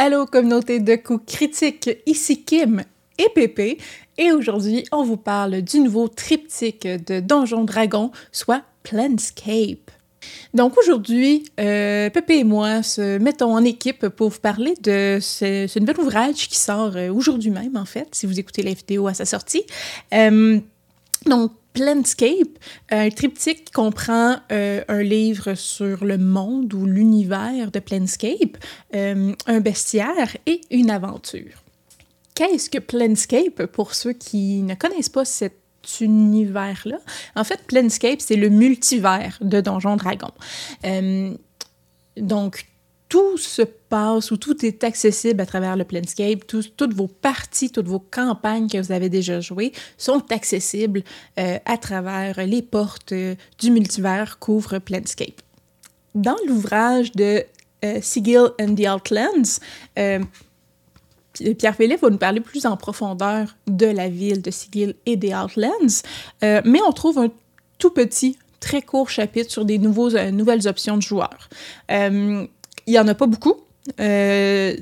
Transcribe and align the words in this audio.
Allô 0.00 0.26
communauté 0.26 0.78
de 0.78 0.94
coups 0.94 1.24
critiques, 1.26 1.90
ici 2.06 2.44
Kim 2.44 2.84
et 3.18 3.28
Pépé, 3.34 3.78
et 4.16 4.30
aujourd'hui 4.30 4.84
on 4.92 5.02
vous 5.02 5.16
parle 5.16 5.60
du 5.60 5.80
nouveau 5.80 6.06
triptyque 6.06 6.86
de 6.86 7.18
Donjon 7.18 7.64
Dragon, 7.64 8.12
soit 8.30 8.62
Planscape. 8.84 9.90
Donc 10.54 10.78
aujourd'hui, 10.78 11.42
euh, 11.58 12.10
Pépé 12.10 12.38
et 12.38 12.44
moi 12.44 12.84
se 12.84 13.18
mettons 13.18 13.56
en 13.56 13.64
équipe 13.64 14.08
pour 14.10 14.28
vous 14.28 14.38
parler 14.38 14.74
de 14.80 15.18
ce, 15.20 15.76
nouvel 15.80 15.98
ouvrage 15.98 16.48
qui 16.48 16.60
sort 16.60 16.96
euh, 16.96 17.12
aujourd'hui 17.12 17.50
même 17.50 17.76
en 17.76 17.84
fait, 17.84 18.06
si 18.12 18.26
vous 18.26 18.38
écoutez 18.38 18.62
la 18.62 18.74
vidéo 18.74 19.08
à 19.08 19.14
sa 19.14 19.24
sortie. 19.24 19.64
Euh, 20.14 20.60
donc 21.26 21.52
Planscape, 21.78 22.58
un 22.90 23.08
triptyque 23.10 23.66
qui 23.66 23.72
comprend 23.72 24.36
euh, 24.50 24.82
un 24.88 25.02
livre 25.02 25.54
sur 25.54 26.04
le 26.04 26.18
monde 26.18 26.74
ou 26.74 26.86
l'univers 26.86 27.70
de 27.70 27.78
Planscape, 27.78 28.56
euh, 28.94 29.32
un 29.46 29.60
bestiaire 29.60 30.36
et 30.46 30.60
une 30.70 30.90
aventure. 30.90 31.62
Qu'est-ce 32.34 32.68
que 32.68 32.78
Planscape 32.78 33.66
pour 33.66 33.94
ceux 33.94 34.12
qui 34.12 34.62
ne 34.62 34.74
connaissent 34.74 35.08
pas 35.08 35.24
cet 35.24 35.54
univers-là? 36.00 36.98
En 37.36 37.44
fait, 37.44 37.60
Planscape, 37.66 38.20
c'est 38.20 38.36
le 38.36 38.48
multivers 38.48 39.38
de 39.40 39.60
Donjon 39.60 39.96
Dragon. 39.96 40.32
Euh, 40.84 41.32
donc, 42.16 42.66
tout 43.08 43.38
se 43.38 43.62
passe 43.62 44.30
ou 44.30 44.36
tout 44.36 44.64
est 44.64 44.84
accessible 44.84 45.40
à 45.40 45.46
travers 45.46 45.76
le 45.76 45.84
Planescape. 45.84 46.46
toutes 46.46 46.94
vos 46.94 47.08
parties, 47.08 47.70
toutes 47.70 47.88
vos 47.88 48.00
campagnes 48.00 48.68
que 48.68 48.78
vous 48.78 48.92
avez 48.92 49.08
déjà 49.08 49.40
jouées 49.40 49.72
sont 49.96 50.22
accessibles 50.30 51.02
euh, 51.38 51.58
à 51.64 51.78
travers 51.78 52.44
les 52.46 52.62
portes 52.62 53.12
euh, 53.12 53.34
du 53.58 53.70
multivers 53.70 54.38
qu'ouvre 54.38 54.78
Planescape. 54.78 55.40
Dans 56.14 56.36
l'ouvrage 56.46 57.12
de 57.12 57.44
euh, 57.84 57.98
Sigil 58.02 58.48
and 58.60 58.74
the 58.74 58.86
Outlands, 58.88 59.60
Pierre 61.56 61.76
Philippe 61.76 62.00
va 62.00 62.10
nous 62.10 62.18
parler 62.18 62.40
plus 62.40 62.66
en 62.66 62.76
profondeur 62.76 63.56
de 63.68 63.86
la 63.86 64.08
ville 64.08 64.42
de 64.42 64.50
Sigil 64.50 64.96
et 65.06 65.16
des 65.16 65.32
Outlands, 65.32 66.02
mais 66.42 66.80
on 66.84 66.92
trouve 66.92 67.18
un 67.18 67.30
tout 67.78 67.90
petit 67.90 68.36
très 68.58 68.82
court 68.82 69.08
chapitre 69.08 69.52
sur 69.52 69.64
des 69.64 69.78
nouvelles 69.78 70.66
options 70.66 70.96
de 70.96 71.02
joueurs. 71.02 71.48
Il 72.88 72.92
n'y 72.92 72.98
en 72.98 73.06
a 73.06 73.14
pas 73.14 73.26
beaucoup. 73.26 73.54
Euh, 74.00 74.74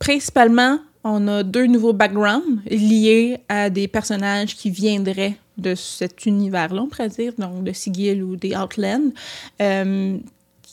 principalement, 0.00 0.80
on 1.04 1.28
a 1.28 1.44
deux 1.44 1.66
nouveaux 1.66 1.92
backgrounds 1.92 2.60
liés 2.68 3.38
à 3.48 3.70
des 3.70 3.86
personnages 3.86 4.56
qui 4.56 4.68
viendraient 4.68 5.36
de 5.58 5.76
cet 5.76 6.26
univers-là, 6.26 6.82
on 6.82 6.88
pourrait 6.88 7.08
dire, 7.08 7.32
donc 7.38 7.62
de 7.62 7.72
Sigil 7.72 8.24
ou 8.24 8.34
des 8.34 8.56
Outlands. 8.56 9.12
Euh, 9.60 10.18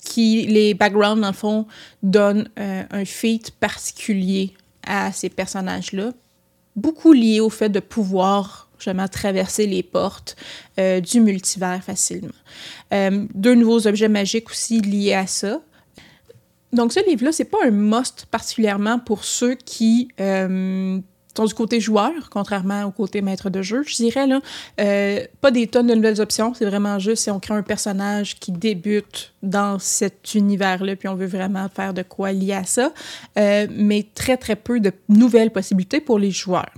qui, 0.01 0.47
les 0.47 0.73
backgrounds, 0.73 1.21
dans 1.21 1.27
le 1.27 1.33
fond, 1.33 1.67
donnent 2.01 2.49
euh, 2.57 2.81
un 2.89 3.05
feat 3.05 3.51
particulier 3.51 4.53
à 4.81 5.11
ces 5.11 5.29
personnages-là, 5.29 6.11
beaucoup 6.75 7.13
lié 7.13 7.39
au 7.39 7.51
fait 7.51 7.69
de 7.69 7.79
pouvoir 7.79 8.67
justement 8.79 9.07
traverser 9.07 9.67
les 9.67 9.83
portes 9.83 10.35
du 10.77 11.19
multivers 11.19 11.83
facilement. 11.83 12.29
deux 12.91 13.53
nouveaux 13.53 13.85
objets 13.85 14.07
magiques 14.07 14.49
aussi 14.49 14.79
liés 14.79 15.13
à 15.13 15.27
ça. 15.27 15.61
Donc, 16.71 16.93
ce 16.93 17.05
livre-là, 17.07 17.31
c'est 17.31 17.45
pas 17.45 17.57
un 17.65 17.71
must 17.71 18.27
particulièrement 18.29 18.99
pour 18.99 19.23
ceux 19.23 19.55
qui 19.55 20.09
euh, 20.19 20.99
sont 21.35 21.45
du 21.45 21.53
côté 21.53 21.79
joueur, 21.79 22.29
contrairement 22.29 22.83
au 22.83 22.91
côté 22.91 23.21
maître 23.21 23.49
de 23.49 23.61
jeu, 23.63 23.83
je 23.83 23.95
dirais. 23.95 24.27
Là, 24.27 24.39
euh, 24.79 25.25
pas 25.41 25.49
des 25.49 25.65
tonnes 25.65 25.87
de 25.87 25.95
nouvelles 25.95 26.21
options, 26.21 26.53
c'est 26.53 26.65
vraiment 26.65 26.99
juste 26.99 27.23
si 27.23 27.31
on 27.31 27.39
crée 27.39 27.55
un 27.55 27.63
personnage 27.63 28.35
qui 28.39 28.51
débute 28.51 29.33
dans 29.41 29.79
cet 29.79 30.35
univers-là, 30.35 30.95
puis 30.95 31.07
on 31.07 31.15
veut 31.15 31.27
vraiment 31.27 31.67
faire 31.69 31.93
de 31.93 32.03
quoi 32.03 32.33
lier 32.33 32.53
à 32.53 32.65
ça, 32.65 32.93
euh, 33.37 33.65
mais 33.71 34.05
très, 34.13 34.37
très 34.37 34.55
peu 34.55 34.79
de 34.79 34.91
nouvelles 35.07 35.51
possibilités 35.51 36.01
pour 36.01 36.19
les 36.19 36.31
joueurs. 36.31 36.73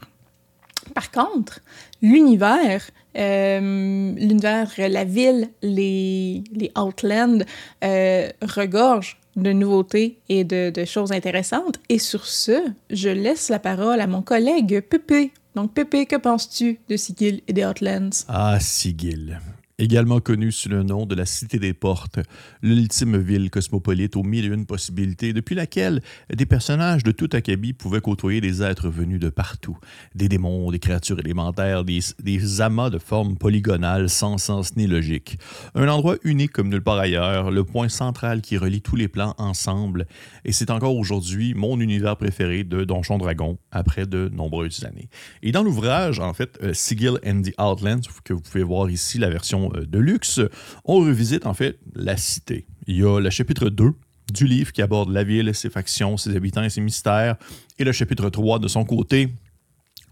Par 0.96 1.12
contre, 1.12 1.60
l'univers, 2.02 2.90
l'univers, 3.14 4.72
la 4.78 5.04
ville, 5.04 5.50
les, 5.62 6.44
les 6.54 6.72
Outlands 6.78 7.46
regorgent 7.82 9.21
de 9.36 9.52
nouveautés 9.52 10.20
et 10.30 10.44
de, 10.44 10.86
choses 10.86 11.12
intéressantes. 11.12 11.80
Et 11.90 12.00
sur 12.00 12.26
ce, 12.26 12.62
je 12.90 13.10
laisse 13.10 13.50
la 13.50 13.60
parole 13.60 14.02
à 14.02 14.08
mon 14.08 14.22
collègue 14.22 14.82
Pépé. 14.82 15.32
Donc, 15.56 15.74
Pépé, 15.74 16.06
que 16.06 16.16
penses-tu 16.16 16.80
de 16.90 16.98
Sigil 16.98 17.42
et 17.48 17.54
des 17.54 17.66
Outlands? 17.66 18.26
Ah, 18.28 18.58
Sigil 18.60 19.40
également 19.82 20.20
connue 20.20 20.52
sous 20.52 20.70
le 20.70 20.84
nom 20.84 21.08
de 21.08 21.16
la 21.16 21.26
Cité 21.26 21.58
des 21.58 21.74
Portes, 21.74 22.20
l'ultime 22.62 23.18
ville 23.18 23.50
cosmopolite 23.50 24.16
aux 24.16 24.22
mille 24.22 24.46
et 24.46 24.54
une 24.54 24.68
possibilités, 24.68 25.34
depuis 25.34 25.56
laquelle 25.56 26.02
des 26.32 26.46
personnages 26.46 27.04
de 27.04 27.12
tout 27.12 27.30
acabit 27.34 27.74
pouvaient 27.74 28.00
côtoyer 28.00 28.42
des 28.42 28.62
êtres 28.62 28.90
venus 28.90 29.20
de 29.20 29.30
partout, 29.30 29.78
des 30.14 30.30
démons, 30.30 30.70
des 30.70 30.78
créatures 30.78 31.20
élémentaires, 31.20 31.84
des, 31.84 32.00
des 32.22 32.62
amas 32.62 32.92
de 32.92 33.00
formes 33.00 33.36
polygonales 33.38 34.08
sans 34.08 34.38
sens 34.38 34.76
ni 34.76 34.86
logique. 34.86 35.40
Un 35.74 35.88
endroit 35.88 36.18
unique 36.24 36.52
comme 36.52 36.70
nulle 36.70 36.84
part 36.84 37.00
ailleurs, 37.00 37.50
le 37.50 37.64
point 37.64 37.90
central 37.90 38.42
qui 38.42 38.58
relie 38.58 38.82
tous 38.82 38.96
les 38.96 39.08
plans 39.08 39.34
ensemble, 39.40 40.06
et 40.46 40.52
c'est 40.52 40.70
encore 40.70 40.96
aujourd'hui 40.96 41.56
mon 41.56 41.80
univers 41.80 42.18
préféré 42.18 42.64
de 42.64 42.84
Donjon 42.84 43.18
Dragon, 43.18 43.58
après 43.72 44.06
de 44.06 44.30
nombreuses 44.30 44.86
années. 44.86 45.10
Et 45.42 45.52
dans 45.52 45.64
l'ouvrage, 45.64 46.20
en 46.20 46.34
fait, 46.36 46.60
euh, 46.62 46.74
Sigil 46.74 47.18
and 47.26 47.42
the 47.42 47.60
Outlands, 47.60 48.02
que 48.24 48.34
vous 48.34 48.42
pouvez 48.42 48.64
voir 48.64 48.92
ici, 48.92 49.18
la 49.18 49.30
version 49.30 49.71
euh, 49.76 49.86
de 49.86 50.00
luxe, 50.00 50.40
on 50.86 51.00
revisite 51.00 51.46
en 51.46 51.54
fait 51.54 51.80
la 51.96 52.18
cité. 52.18 52.66
Il 52.88 52.98
y 52.98 53.04
a 53.04 53.20
le 53.20 53.30
chapitre 53.30 53.70
2 53.70 53.94
du 54.34 54.48
livre 54.48 54.72
qui 54.72 54.82
aborde 54.82 55.12
la 55.12 55.24
ville, 55.24 55.54
ses 55.54 55.70
factions, 55.70 56.18
ses 56.18 56.36
habitants 56.36 56.64
et 56.64 56.70
ses 56.70 56.82
mystères, 56.82 57.36
et 57.78 57.84
le 57.84 57.92
chapitre 57.92 58.30
3 58.30 58.60
de 58.60 58.68
son 58.68 58.86
côté 58.86 59.30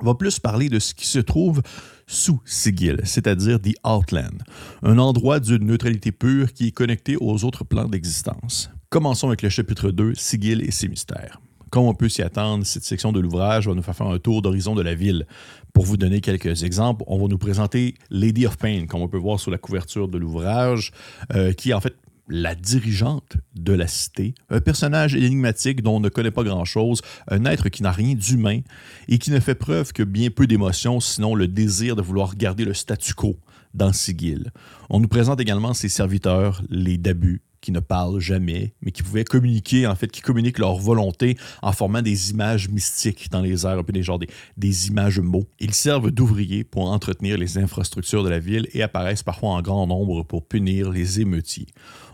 va 0.02 0.16
plus 0.16 0.40
parler 0.40 0.70
de 0.70 0.80
ce 0.80 0.94
qui 0.94 1.06
se 1.06 1.20
trouve 1.20 1.62
sous 2.08 2.42
Sigil, 2.46 3.02
c'est-à-dire 3.04 3.62
The 3.62 3.76
Outland, 3.86 4.44
un 4.82 4.98
endroit 4.98 5.40
d'une 5.40 5.66
neutralité 5.66 6.12
pure 6.12 6.54
qui 6.54 6.68
est 6.68 6.72
connecté 6.72 7.18
aux 7.20 7.44
autres 7.44 7.64
plans 7.64 7.88
d'existence. 7.88 8.70
Commençons 8.90 9.28
avec 9.28 9.42
le 9.42 9.50
chapitre 9.50 9.92
2, 9.92 10.16
Sigil 10.16 10.62
et 10.62 10.72
ses 10.72 10.88
mystères. 10.88 11.40
Comme 11.70 11.84
on 11.84 11.94
peut 11.94 12.10
s'y 12.10 12.22
attendre, 12.22 12.66
cette 12.66 12.84
section 12.84 13.12
de 13.12 13.20
l'ouvrage 13.20 13.68
va 13.68 13.74
nous 13.74 13.84
faire 13.84 13.96
faire 13.96 14.08
un 14.08 14.18
tour 14.18 14.42
d'horizon 14.42 14.76
de 14.76 14.82
la 14.82 14.96
ville. 14.96 15.28
Pour 15.74 15.86
vous 15.86 15.98
donner 15.98 16.20
quelques 16.20 16.64
exemples, 16.64 17.04
on 17.08 17.20
va 17.20 17.28
nous 17.28 17.38
présenter 17.38 17.96
Lady 18.10 18.48
of 18.48 18.58
Pain, 18.58 18.86
comme 18.88 19.02
on 19.02 19.08
peut 19.08 19.18
voir 19.18 19.40
sur 19.40 19.52
la 19.52 19.58
couverture 19.58 20.08
de 20.08 20.18
l'ouvrage, 20.18 20.92
euh, 21.36 21.54
qui 21.54 21.70
est 21.72 21.74
en 21.74 21.82
fait 21.82 21.96
la 22.28 22.56
dirigeante 22.56 23.38
de 23.56 23.74
la 23.74 23.88
cité, 23.88 24.36
un 24.50 24.62
personnage 24.62 25.16
énigmatique 25.16 25.82
dont 25.82 25.98
on 25.98 26.00
ne 26.00 26.10
connaît 26.10 26.32
pas 26.32 26.44
grand-chose, 26.44 27.02
un 27.28 27.46
être 27.46 27.70
qui 27.70 27.84
n'a 27.84 27.92
rien 27.92 28.14
d'humain 28.14 28.62
et 29.08 29.18
qui 29.18 29.32
ne 29.32 29.40
fait 29.40 29.56
preuve 29.56 29.94
que 29.94 30.04
bien 30.04 30.30
peu 30.30 30.48
d'émotions, 30.48 31.00
sinon 31.00 31.36
le 31.36 31.48
désir 31.48 31.96
de 31.96 32.02
vouloir 32.02 32.36
garder 32.36 32.66
le 32.66 32.74
statu 32.74 33.14
quo 33.14 33.38
dans 33.74 33.94
Sigil. 33.94 34.52
On 34.90 35.00
nous 35.00 35.08
présente 35.08 35.40
également 35.40 35.74
ses 35.74 35.90
serviteurs, 35.90 36.62
les 36.70 36.98
Dabus, 36.98 37.42
qui 37.62 37.72
ne 37.72 37.80
parlent 37.80 38.20
jamais, 38.20 38.74
mais 38.82 38.92
qui 38.92 39.04
pouvaient 39.04 39.24
communiquer, 39.24 39.88
en 39.88 39.96
fait, 39.96 40.12
qui 40.12 40.22
communiquent 40.22 40.60
leur 40.60 40.76
volonté 40.76 41.38
en 41.62 41.72
formant 41.72 42.02
des 42.02 42.32
images 42.32 42.70
mystiques 42.70 43.30
dans 43.32 43.42
les 43.42 43.66
airs, 43.66 43.80
un 43.80 43.84
peu 43.84 43.94
des 43.94 44.04
genres 44.04 44.20
des, 44.20 44.30
des 44.58 44.88
images 44.88 45.20
mots. 45.20 45.48
Ils 45.60 45.74
servent 45.74 46.12
d'ouvriers 46.12 46.64
pour 46.64 46.90
entretenir 46.90 47.38
les 47.38 47.58
infrastructures 47.58 48.24
de 48.24 48.30
la 48.30 48.40
ville 48.40 48.68
et 48.74 48.82
apparaissent 48.82 49.24
parfois 49.24 49.50
en 49.50 49.62
grand 49.62 49.88
nombre 49.88 50.24
pour 50.24 50.46
punir 50.46 50.90
les 50.90 51.22
émeutiers. 51.22 51.68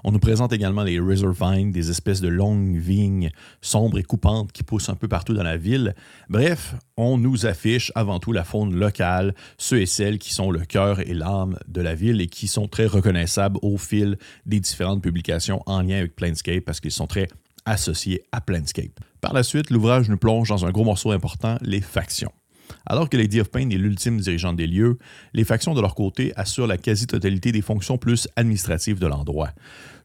On 0.08 0.12
nous 0.12 0.20
présente 0.20 0.54
également 0.54 0.84
les 0.84 1.00
Vines, 1.00 1.72
des 1.72 1.90
espèces 1.90 2.22
de 2.22 2.28
longues 2.28 2.78
vignes 2.78 3.32
sombres 3.62 3.98
et 3.98 4.04
coupantes 4.04 4.52
qui 4.52 4.62
poussent 4.62 4.90
un 4.90 4.96
peu 4.96 5.08
partout 5.08 5.34
dans 5.34 5.42
la 5.42 5.58
ville. 5.58 5.96
Bref, 6.30 6.76
on 6.96 7.18
nous 7.18 7.48
affiche 7.48 7.92
avant 7.96 8.20
tout 8.20 8.32
la 8.32 8.44
faune 8.44 8.76
locale, 8.76 9.34
ceux 9.58 9.82
et 9.82 9.88
celles 9.88 10.20
qui 10.20 10.32
sont 10.32 10.52
le 10.52 10.60
cœur 10.60 11.00
et 11.00 11.16
l'âme 11.16 11.58
de 11.68 11.82
la 11.82 11.96
ville 11.96 12.22
et 12.22 12.28
qui 12.28 12.48
sont 12.48 12.68
très 12.68 12.86
reconnaissables 12.86 13.58
au 13.64 13.78
fil 13.78 14.20
des 14.46 14.60
différentes 14.60 15.02
publications 15.02 15.35
en 15.66 15.82
lien 15.82 15.98
avec 15.98 16.16
Planescape 16.16 16.64
parce 16.66 16.80
qu'ils 16.80 16.92
sont 16.92 17.08
très 17.08 17.28
associés 17.66 18.24
à 18.32 18.42
Planescape. 18.42 19.00
Par 19.22 19.34
la 19.34 19.44
suite, 19.44 19.70
l'ouvrage 19.70 20.10
nous 20.10 20.18
plonge 20.18 20.50
dans 20.50 20.66
un 20.66 20.72
gros 20.72 20.84
morceau 20.84 21.12
important, 21.12 21.58
les 21.62 21.82
factions. 21.82 22.32
Alors 22.86 23.10
que 23.10 23.18
Lady 23.18 23.40
of 23.40 23.50
Pain 23.50 23.70
est 23.70 23.78
l'ultime 23.78 24.20
dirigeante 24.20 24.56
des 24.56 24.68
lieux, 24.68 24.98
les 25.34 25.44
factions 25.44 25.74
de 25.74 25.82
leur 25.82 25.96
côté 25.96 26.34
assurent 26.36 26.68
la 26.68 26.78
quasi-totalité 26.78 27.52
des 27.52 27.62
fonctions 27.62 27.98
plus 27.98 28.28
administratives 28.36 29.00
de 29.00 29.08
l'endroit 29.08 29.50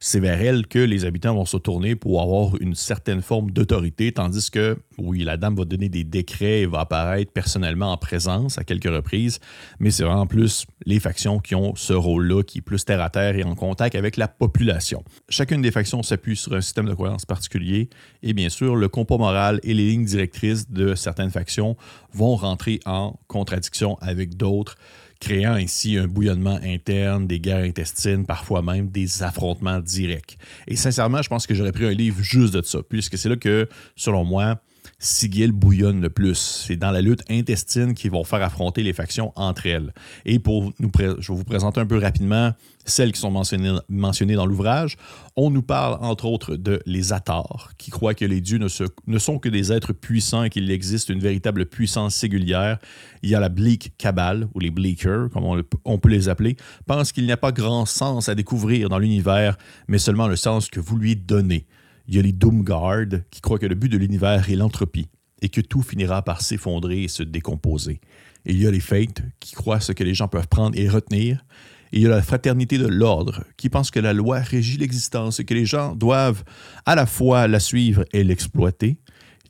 c'est 0.03 0.19
vers 0.19 0.41
elle 0.41 0.67
que 0.67 0.79
les 0.79 1.05
habitants 1.05 1.35
vont 1.35 1.45
se 1.45 1.59
tourner 1.59 1.95
pour 1.95 2.23
avoir 2.23 2.57
une 2.61 2.75
certaine 2.75 3.21
forme 3.21 3.51
d'autorité, 3.51 4.13
tandis 4.13 4.51
que, 4.51 4.79
oui, 4.97 5.25
la 5.25 5.37
dame 5.37 5.55
va 5.55 5.67
donner 5.67 5.91
des 5.91 6.05
décrets 6.05 6.63
et 6.63 6.67
va 6.67 6.81
apparaître 6.81 7.31
personnellement 7.33 7.93
en 7.93 7.99
présence 7.99 8.57
à 8.57 8.65
quelques 8.65 8.89
reprises, 8.89 9.41
mais 9.79 9.91
c'est 9.91 10.05
vraiment 10.05 10.27
plus 10.27 10.67
les 10.87 11.01
factions 11.01 11.39
qui 11.39 11.55
ont 11.55 11.75
ce 11.77 11.93
rôle-là, 11.93 12.43
qui 12.43 12.59
est 12.59 12.63
plus 12.63 12.83
terre 12.83 13.03
à 13.03 13.11
terre 13.11 13.37
et 13.37 13.45
en 13.45 13.55
contact 13.55 13.95
avec 13.95 14.17
la 14.17 14.27
population. 14.27 15.05
Chacune 15.29 15.61
des 15.61 15.71
factions 15.71 16.03
s'appuie 16.03 16.37
sur 16.37 16.55
un 16.55 16.63
système 16.63 16.87
de 16.87 16.95
croyance 16.95 17.27
particulier, 17.27 17.91
et 18.23 18.33
bien 18.33 18.49
sûr, 18.49 18.77
le 18.77 18.89
compas 18.89 19.19
moral 19.19 19.61
et 19.65 19.75
les 19.75 19.91
lignes 19.91 20.07
directrices 20.07 20.71
de 20.71 20.95
certaines 20.95 21.31
factions 21.31 21.77
vont 22.15 22.37
rentrer 22.37 22.81
en 22.87 23.21
contradiction 23.29 23.99
avec 24.01 24.35
d'autres 24.39 24.77
créant 25.21 25.53
ainsi 25.53 25.99
un 25.99 26.07
bouillonnement 26.07 26.59
interne, 26.65 27.27
des 27.27 27.39
guerres 27.39 27.65
intestines, 27.65 28.25
parfois 28.25 28.63
même 28.63 28.89
des 28.89 29.23
affrontements 29.23 29.79
directs. 29.79 30.39
Et 30.67 30.77
sincèrement, 30.77 31.23
je 31.23 31.29
pense 31.29 31.47
que 31.47 31.55
j'aurais 31.55 31.73
pris 31.73 31.85
un 31.85 31.93
livre 31.93 32.23
juste 32.23 32.55
de 32.55 32.63
ça, 32.63 32.81
puisque 32.89 33.19
c'est 33.19 33.29
là 33.29 33.37
que, 33.37 33.69
selon 33.97 34.25
moi, 34.25 34.61
Sigil 34.99 35.53
bouillonne 35.53 36.01
le 36.01 36.11
plus. 36.11 36.65
C'est 36.67 36.77
dans 36.77 36.91
la 36.91 37.01
lutte 37.01 37.23
intestine 37.31 37.95
qu'ils 37.95 38.11
vont 38.11 38.25
faire 38.25 38.43
affronter 38.43 38.83
les 38.83 38.93
factions 38.93 39.33
entre 39.35 39.67
elles. 39.67 39.93
Et 40.25 40.39
pour 40.39 40.73
nous, 40.79 40.91
je 40.99 41.33
vais 41.33 41.39
vous 41.39 41.45
présenter 41.45 41.81
un 41.81 41.87
peu 41.87 41.99
rapidement 41.99 42.53
celles 42.85 43.13
qui 43.13 43.21
sont 43.21 43.31
mentionnées, 43.31 44.35
dans 44.35 44.47
l'ouvrage. 44.47 44.97
On 45.37 45.51
nous 45.51 45.63
parle 45.63 45.99
entre 46.01 46.27
autres 46.27 46.57
de 46.57 46.81
les 46.87 47.13
Atars, 47.13 47.73
qui 47.79 47.91
croient 47.91 48.15
que 48.15 48.25
les 48.25 48.41
dieux 48.41 48.59
ne, 48.59 48.69
ne 49.07 49.19
sont 49.19 49.39
que 49.39 49.49
des 49.49 49.73
êtres 49.73 49.93
puissants 49.93 50.45
et 50.45 50.51
qu'il 50.51 50.71
existe 50.71 51.09
une 51.09 51.21
véritable 51.21 51.67
puissance 51.67 52.15
singulière. 52.15 52.79
Il 53.23 53.31
y 53.31 53.35
a 53.35 53.41
la 53.41 53.49
Bleak 53.49 53.93
Cabal, 53.97 54.49
ou 54.55 54.61
les 54.61 54.71
Bleakers, 54.71 55.31
comme 55.31 55.45
on, 55.45 55.63
on 55.85 55.99
peut 55.99 56.09
les 56.09 56.29
appeler, 56.29 56.57
pense 56.87 57.13
qu'il 57.13 57.25
n'y 57.25 57.33
a 57.33 57.37
pas 57.37 57.53
grand 57.53 57.87
sens 57.87 58.29
à 58.29 58.35
découvrir 58.35 58.89
dans 58.89 58.99
l'univers, 58.99 59.57
mais 59.89 59.99
seulement 59.99 60.27
le 60.27 60.37
sens 60.37 60.69
que 60.69 60.81
vous 60.81 60.97
lui 60.97 61.17
donnez. 61.17 61.67
Il 62.09 62.17
y 62.17 62.19
a 62.19 62.23
les 62.23 62.33
Doomguard 62.33 63.23
qui 63.31 63.41
croient 63.41 63.59
que 63.59 63.67
le 63.67 63.75
but 63.75 63.89
de 63.89 63.99
l'univers 63.99 64.51
est 64.51 64.57
l'entropie 64.57 65.09
et 65.43 65.49
que 65.49 65.61
tout 65.61 65.83
finira 65.83 66.23
par 66.23 66.41
s'effondrer 66.41 67.05
et 67.05 67.09
se 67.09 67.23
décomposer. 67.23 68.01
Il 68.45 68.61
y 68.61 68.67
a 68.67 68.71
les 68.71 68.81
Fates 68.81 69.23
qui 69.39 69.55
croient 69.55 69.81
ce 69.81 69.93
que 69.93 70.05
les 70.05 70.15
gens 70.15 70.29
peuvent 70.29 70.49
prendre 70.49 70.79
et 70.79 70.89
retenir. 70.89 71.45
Et 71.93 71.99
il 71.99 72.03
y 72.03 72.07
a 72.07 72.11
la 72.11 72.23
fraternité 72.23 72.79
de 72.79 72.87
l'ordre 72.87 73.45
qui 73.57 73.69
pense 73.69 73.91
que 73.91 74.01
la 74.01 74.13
loi 74.13 74.39
régit 74.39 74.79
l'existence 74.79 75.41
et 75.41 75.45
que 75.45 75.55
les 75.55 75.67
gens 75.67 75.95
doivent 75.95 76.45
à 76.87 76.95
la 76.95 77.07
fois 77.07 77.49
la 77.49 77.61
suivre 77.61 78.05
et 78.13 78.23
l'exploiter. 78.23 78.99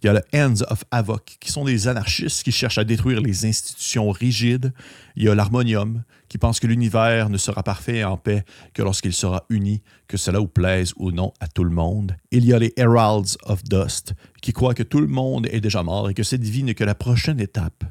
Il 0.02 0.06
y 0.06 0.08
a 0.08 0.14
le 0.14 0.22
Hands 0.34 0.62
of 0.68 0.84
Havoc, 0.90 1.36
qui 1.40 1.52
sont 1.52 1.64
des 1.64 1.86
anarchistes 1.86 2.42
qui 2.42 2.52
cherchent 2.52 2.78
à 2.78 2.84
détruire 2.84 3.20
les 3.20 3.44
institutions 3.44 4.10
rigides. 4.10 4.72
Il 5.14 5.24
y 5.24 5.28
a 5.28 5.34
l'Harmonium, 5.34 6.04
qui 6.28 6.38
pense 6.38 6.58
que 6.58 6.66
l'univers 6.66 7.28
ne 7.28 7.36
sera 7.36 7.62
parfait 7.62 7.98
et 7.98 8.04
en 8.04 8.16
paix 8.16 8.44
que 8.72 8.82
lorsqu'il 8.82 9.12
sera 9.12 9.44
uni, 9.50 9.82
que 10.08 10.16
cela 10.16 10.38
vous 10.38 10.48
plaise 10.48 10.94
ou 10.96 11.10
non 11.10 11.34
à 11.40 11.48
tout 11.48 11.64
le 11.64 11.70
monde. 11.70 12.16
Il 12.30 12.46
y 12.46 12.54
a 12.54 12.58
les 12.58 12.72
Heralds 12.76 13.36
of 13.42 13.62
Dust, 13.64 14.14
qui 14.40 14.52
croient 14.52 14.74
que 14.74 14.82
tout 14.82 15.00
le 15.00 15.06
monde 15.06 15.46
est 15.50 15.60
déjà 15.60 15.82
mort 15.82 16.08
et 16.08 16.14
que 16.14 16.22
cette 16.22 16.44
vie 16.44 16.62
n'est 16.62 16.74
que 16.74 16.84
la 16.84 16.94
prochaine 16.94 17.40
étape. 17.40 17.84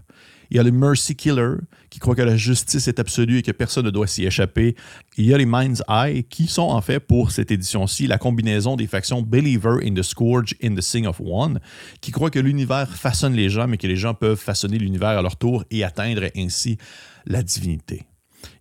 Il 0.51 0.57
y 0.57 0.59
a 0.59 0.63
les 0.63 0.71
Mercy 0.71 1.15
Killer, 1.15 1.55
qui 1.89 1.99
croient 1.99 2.15
que 2.15 2.21
la 2.21 2.37
justice 2.37 2.87
est 2.87 2.99
absolue 2.99 3.39
et 3.39 3.41
que 3.41 3.51
personne 3.51 3.85
ne 3.85 3.91
doit 3.91 4.07
s'y 4.07 4.25
échapper. 4.25 4.75
Il 5.17 5.25
y 5.25 5.33
a 5.33 5.37
les 5.37 5.45
Mind's 5.45 5.83
Eye, 5.87 6.23
qui 6.23 6.47
sont 6.47 6.63
en 6.63 6.81
fait 6.81 6.99
pour 6.99 7.31
cette 7.31 7.51
édition-ci 7.51 8.07
la 8.07 8.17
combinaison 8.17 8.75
des 8.75 8.87
factions 8.87 9.21
Believer 9.21 9.77
in 9.83 9.93
the 9.93 10.01
Scourge 10.01 10.55
in 10.63 10.75
the 10.75 10.81
Sing 10.81 11.05
of 11.05 11.21
One, 11.21 11.59
qui 12.01 12.11
croient 12.11 12.31
que 12.31 12.39
l'univers 12.39 12.95
façonne 12.95 13.33
les 13.33 13.49
gens, 13.49 13.67
mais 13.67 13.77
que 13.77 13.87
les 13.87 13.95
gens 13.95 14.13
peuvent 14.13 14.39
façonner 14.39 14.77
l'univers 14.77 15.09
à 15.09 15.21
leur 15.21 15.35
tour 15.35 15.63
et 15.71 15.83
atteindre 15.83 16.23
ainsi 16.35 16.77
la 17.25 17.43
divinité. 17.43 18.05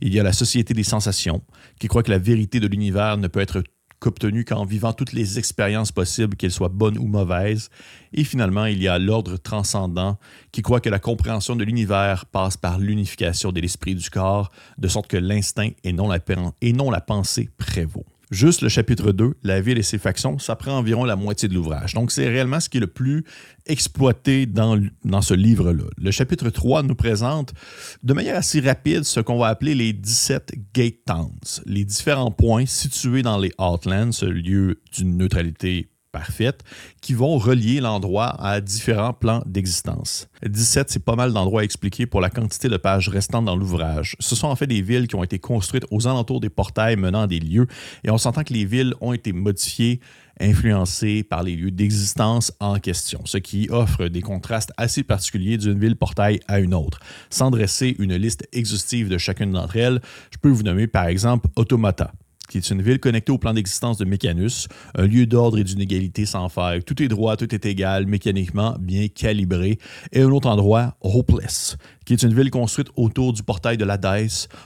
Il 0.00 0.12
y 0.12 0.20
a 0.20 0.22
la 0.22 0.32
Société 0.32 0.74
des 0.74 0.84
sensations, 0.84 1.42
qui 1.78 1.88
croit 1.88 2.02
que 2.02 2.10
la 2.10 2.18
vérité 2.18 2.60
de 2.60 2.66
l'univers 2.66 3.16
ne 3.16 3.28
peut 3.28 3.40
être 3.40 3.62
qu'obtenu 4.00 4.44
qu'en 4.44 4.64
vivant 4.64 4.92
toutes 4.92 5.12
les 5.12 5.38
expériences 5.38 5.92
possibles, 5.92 6.36
qu'elles 6.36 6.52
soient 6.52 6.68
bonnes 6.68 6.98
ou 6.98 7.06
mauvaises. 7.06 7.70
Et 8.12 8.24
finalement, 8.24 8.66
il 8.66 8.82
y 8.82 8.88
a 8.88 8.98
l'ordre 8.98 9.36
transcendant 9.36 10.18
qui 10.52 10.62
croit 10.62 10.80
que 10.80 10.88
la 10.88 10.98
compréhension 10.98 11.56
de 11.56 11.64
l'univers 11.64 12.26
passe 12.26 12.56
par 12.56 12.78
l'unification 12.78 13.52
de 13.52 13.60
l'esprit 13.60 13.94
du 13.94 14.08
corps, 14.10 14.50
de 14.78 14.88
sorte 14.88 15.08
que 15.08 15.16
l'instinct 15.16 15.70
et 15.84 15.92
non 15.92 16.90
la 16.90 17.00
pensée 17.00 17.50
prévaut. 17.58 18.06
Juste 18.30 18.60
le 18.60 18.68
chapitre 18.68 19.12
2, 19.12 19.34
La 19.42 19.60
ville 19.60 19.78
et 19.78 19.82
ses 19.82 19.96
factions, 19.96 20.38
ça 20.38 20.54
prend 20.54 20.72
environ 20.72 21.04
la 21.04 21.16
moitié 21.16 21.48
de 21.48 21.54
l'ouvrage. 21.54 21.94
Donc, 21.94 22.12
c'est 22.12 22.28
réellement 22.28 22.60
ce 22.60 22.68
qui 22.68 22.76
est 22.76 22.80
le 22.80 22.86
plus 22.86 23.24
exploité 23.64 24.44
dans, 24.44 24.78
ce 25.22 25.34
livre-là. 25.34 25.84
Le 25.96 26.10
chapitre 26.10 26.50
3 26.50 26.82
nous 26.82 26.94
présente 26.94 27.54
de 28.02 28.12
manière 28.12 28.36
assez 28.36 28.60
rapide 28.60 29.04
ce 29.04 29.20
qu'on 29.20 29.38
va 29.38 29.48
appeler 29.48 29.74
les 29.74 29.94
17 29.94 30.54
Gate 30.74 31.04
Towns, 31.06 31.62
les 31.64 31.84
différents 31.84 32.30
points 32.30 32.66
situés 32.66 33.22
dans 33.22 33.38
les 33.38 33.52
Outlands, 33.58 34.12
ce 34.12 34.26
lieu 34.26 34.80
d'une 34.92 35.16
neutralité 35.16 35.88
parfaite 36.12 36.62
qui 37.00 37.14
vont 37.14 37.38
relier 37.38 37.80
l'endroit 37.80 38.28
à 38.40 38.60
différents 38.60 39.12
plans 39.12 39.42
d'existence. 39.46 40.28
17, 40.46 40.90
c'est 40.90 41.04
pas 41.04 41.16
mal 41.16 41.32
d'endroits 41.32 41.60
à 41.60 41.64
expliquer 41.64 42.06
pour 42.06 42.20
la 42.20 42.30
quantité 42.30 42.68
de 42.68 42.76
pages 42.76 43.08
restantes 43.08 43.44
dans 43.44 43.56
l'ouvrage. 43.56 44.16
Ce 44.18 44.34
sont 44.34 44.48
en 44.48 44.56
fait 44.56 44.66
des 44.66 44.82
villes 44.82 45.06
qui 45.06 45.16
ont 45.16 45.24
été 45.24 45.38
construites 45.38 45.86
aux 45.90 46.06
alentours 46.06 46.40
des 46.40 46.50
portails 46.50 46.96
menant 46.96 47.22
à 47.22 47.26
des 47.26 47.40
lieux 47.40 47.66
et 48.04 48.10
on 48.10 48.18
s'entend 48.18 48.44
que 48.44 48.52
les 48.52 48.64
villes 48.64 48.94
ont 49.00 49.12
été 49.12 49.32
modifiées 49.32 50.00
influencées 50.40 51.24
par 51.24 51.42
les 51.42 51.56
lieux 51.56 51.70
d'existence 51.70 52.52
en 52.60 52.78
question, 52.78 53.20
ce 53.24 53.38
qui 53.38 53.68
offre 53.70 54.06
des 54.06 54.22
contrastes 54.22 54.72
assez 54.76 55.02
particuliers 55.02 55.58
d'une 55.58 55.78
ville 55.78 55.96
portail 55.96 56.40
à 56.48 56.60
une 56.60 56.74
autre. 56.74 57.00
Sans 57.30 57.50
dresser 57.50 57.96
une 57.98 58.14
liste 58.14 58.46
exhaustive 58.52 59.08
de 59.08 59.18
chacune 59.18 59.52
d'entre 59.52 59.76
elles, 59.76 60.00
je 60.30 60.38
peux 60.38 60.50
vous 60.50 60.62
nommer 60.62 60.86
par 60.86 61.06
exemple 61.06 61.48
Automata, 61.56 62.12
qui 62.48 62.58
est 62.58 62.70
une 62.70 62.82
ville 62.82 62.98
connectée 62.98 63.32
au 63.32 63.38
plan 63.38 63.52
d'existence 63.52 63.98
de 63.98 64.04
Mécanus, 64.04 64.68
un 64.96 65.06
lieu 65.06 65.26
d'ordre 65.26 65.58
et 65.58 65.64
d'une 65.64 65.80
égalité 65.80 66.26
sans 66.26 66.48
faille. 66.48 66.82
Tout 66.82 67.02
est 67.02 67.08
droit, 67.08 67.36
tout 67.36 67.54
est 67.54 67.66
égal, 67.66 68.06
mécaniquement 68.06 68.76
bien 68.80 69.08
calibré. 69.08 69.78
Et 70.12 70.22
un 70.22 70.30
autre 70.30 70.48
endroit, 70.48 70.96
Hopeless, 71.02 71.76
qui 72.04 72.14
est 72.14 72.22
une 72.22 72.34
ville 72.34 72.50
construite 72.50 72.88
autour 72.96 73.32
du 73.32 73.42
portail 73.42 73.76
de 73.76 73.84
la. 73.84 73.98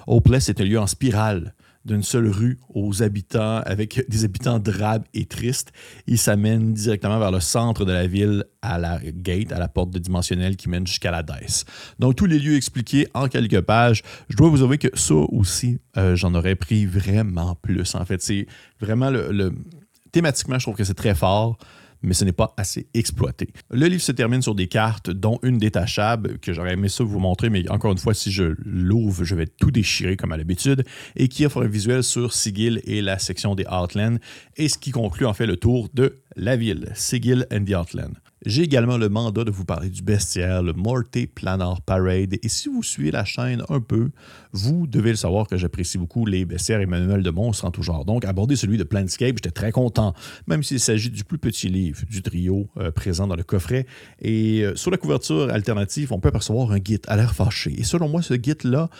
Hopeless 0.06 0.48
est 0.50 0.60
un 0.60 0.64
lieu 0.64 0.78
en 0.78 0.86
spirale 0.86 1.54
d'une 1.84 2.02
seule 2.02 2.28
rue 2.28 2.58
aux 2.74 3.02
habitants, 3.02 3.58
avec 3.64 4.04
des 4.08 4.24
habitants 4.24 4.58
drabes 4.58 5.04
et 5.14 5.26
tristes. 5.26 5.72
Il 6.06 6.18
s'amène 6.18 6.72
directement 6.72 7.18
vers 7.18 7.30
le 7.30 7.40
centre 7.40 7.84
de 7.84 7.92
la 7.92 8.06
ville, 8.06 8.44
à 8.62 8.78
la 8.78 9.00
gate, 9.02 9.52
à 9.52 9.58
la 9.58 9.68
porte 9.68 9.90
de 9.90 9.98
dimensionnelle 9.98 10.56
qui 10.56 10.68
mène 10.68 10.86
jusqu'à 10.86 11.10
la 11.10 11.22
DICE. 11.22 11.64
Donc, 11.98 12.16
tous 12.16 12.26
les 12.26 12.38
lieux 12.38 12.56
expliqués 12.56 13.08
en 13.14 13.28
quelques 13.28 13.60
pages. 13.60 14.02
Je 14.28 14.36
dois 14.36 14.48
vous 14.48 14.62
avouer 14.62 14.78
que 14.78 14.88
ça 14.94 15.14
aussi, 15.14 15.78
euh, 15.96 16.14
j'en 16.16 16.34
aurais 16.34 16.54
pris 16.54 16.86
vraiment 16.86 17.54
plus. 17.56 17.94
En 17.94 18.04
fait, 18.04 18.22
c'est 18.22 18.46
vraiment 18.80 19.10
le... 19.10 19.52
Thématiquement, 20.12 20.58
je 20.58 20.64
trouve 20.64 20.76
que 20.76 20.84
c'est 20.84 20.94
très 20.94 21.14
fort 21.14 21.56
mais 22.02 22.14
ce 22.14 22.24
n'est 22.24 22.32
pas 22.32 22.54
assez 22.56 22.86
exploité. 22.94 23.48
Le 23.70 23.86
livre 23.86 24.02
se 24.02 24.12
termine 24.12 24.42
sur 24.42 24.54
des 24.54 24.68
cartes, 24.68 25.10
dont 25.10 25.38
une 25.42 25.58
détachable, 25.58 26.38
que 26.38 26.52
j'aurais 26.52 26.74
aimé 26.74 26.88
ça 26.88 27.04
vous 27.04 27.18
montrer, 27.18 27.50
mais 27.50 27.68
encore 27.70 27.92
une 27.92 27.98
fois, 27.98 28.14
si 28.14 28.30
je 28.30 28.54
l'ouvre, 28.64 29.24
je 29.24 29.34
vais 29.34 29.46
tout 29.46 29.70
déchirer 29.70 30.16
comme 30.16 30.32
à 30.32 30.36
l'habitude, 30.36 30.84
et 31.16 31.28
qui 31.28 31.46
offre 31.46 31.62
un 31.62 31.68
visuel 31.68 32.02
sur 32.02 32.32
Sigil 32.32 32.80
et 32.84 33.02
la 33.02 33.18
section 33.18 33.54
des 33.54 33.64
Outlands, 33.66 34.18
et 34.56 34.68
ce 34.68 34.78
qui 34.78 34.90
conclut 34.90 35.26
en 35.26 35.34
fait 35.34 35.46
le 35.46 35.56
tour 35.56 35.88
de 35.94 36.21
la 36.36 36.56
ville, 36.56 36.90
Sigil 36.94 37.46
and 37.52 37.64
the 37.64 37.74
Outland. 37.74 38.14
J'ai 38.44 38.62
également 38.62 38.98
le 38.98 39.08
mandat 39.08 39.44
de 39.44 39.52
vous 39.52 39.64
parler 39.64 39.88
du 39.88 40.02
bestiaire, 40.02 40.64
le 40.64 40.72
Morte 40.72 41.16
Planar 41.32 41.80
Parade. 41.80 42.34
Et 42.42 42.48
si 42.48 42.68
vous 42.68 42.82
suivez 42.82 43.12
la 43.12 43.24
chaîne 43.24 43.62
un 43.68 43.80
peu, 43.80 44.10
vous 44.52 44.88
devez 44.88 45.10
le 45.10 45.16
savoir 45.16 45.46
que 45.46 45.56
j'apprécie 45.56 45.96
beaucoup 45.96 46.26
les 46.26 46.44
bestiaires 46.44 46.80
et 46.80 46.86
manuels 46.86 47.22
de 47.22 47.30
monstres 47.30 47.64
en 47.64 47.70
tout 47.70 47.82
genre. 47.82 48.04
Donc, 48.04 48.24
aborder 48.24 48.56
celui 48.56 48.78
de 48.78 48.84
Planscape, 48.84 49.36
j'étais 49.36 49.52
très 49.52 49.70
content, 49.70 50.12
même 50.48 50.64
s'il 50.64 50.80
s'agit 50.80 51.10
du 51.10 51.22
plus 51.22 51.38
petit 51.38 51.68
livre 51.68 52.00
du 52.10 52.20
trio 52.20 52.68
euh, 52.78 52.90
présent 52.90 53.28
dans 53.28 53.36
le 53.36 53.44
coffret. 53.44 53.86
Et 54.20 54.62
euh, 54.64 54.74
sur 54.74 54.90
la 54.90 54.96
couverture 54.96 55.48
alternative, 55.50 56.12
on 56.12 56.18
peut 56.18 56.30
apercevoir 56.30 56.72
un 56.72 56.78
git 56.82 57.00
à 57.06 57.16
l'air 57.16 57.36
fâché. 57.36 57.72
Et 57.78 57.84
selon 57.84 58.08
moi, 58.08 58.22
ce 58.22 58.34
git-là 58.34 58.90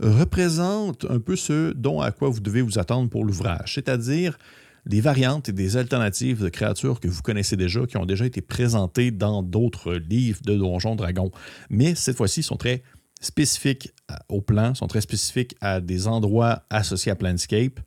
représente 0.00 1.06
un 1.10 1.20
peu 1.20 1.36
ce 1.36 1.72
dont 1.72 2.00
à 2.00 2.12
quoi 2.12 2.30
vous 2.30 2.40
devez 2.40 2.62
vous 2.62 2.78
attendre 2.78 3.10
pour 3.10 3.24
l'ouvrage, 3.24 3.74
c'est-à-dire 3.74 4.38
des 4.86 5.00
variantes 5.00 5.48
et 5.48 5.52
des 5.52 5.76
alternatives 5.76 6.42
de 6.42 6.48
créatures 6.48 7.00
que 7.00 7.08
vous 7.08 7.22
connaissez 7.22 7.56
déjà, 7.56 7.84
qui 7.86 7.96
ont 7.96 8.06
déjà 8.06 8.24
été 8.24 8.40
présentées 8.40 9.10
dans 9.10 9.42
d'autres 9.42 9.94
livres 9.94 10.40
de 10.44 10.54
Donjons 10.54 10.96
Dragons. 10.96 11.32
Mais 11.70 11.94
cette 11.94 12.16
fois-ci, 12.16 12.42
sont 12.42 12.56
très 12.56 12.82
spécifiques 13.20 13.92
au 14.28 14.40
plan, 14.40 14.74
sont 14.74 14.86
très 14.86 15.00
spécifiques 15.00 15.56
à 15.60 15.80
des 15.80 16.06
endroits 16.06 16.62
associés 16.70 17.10
à 17.10 17.16
Planscape 17.16 17.80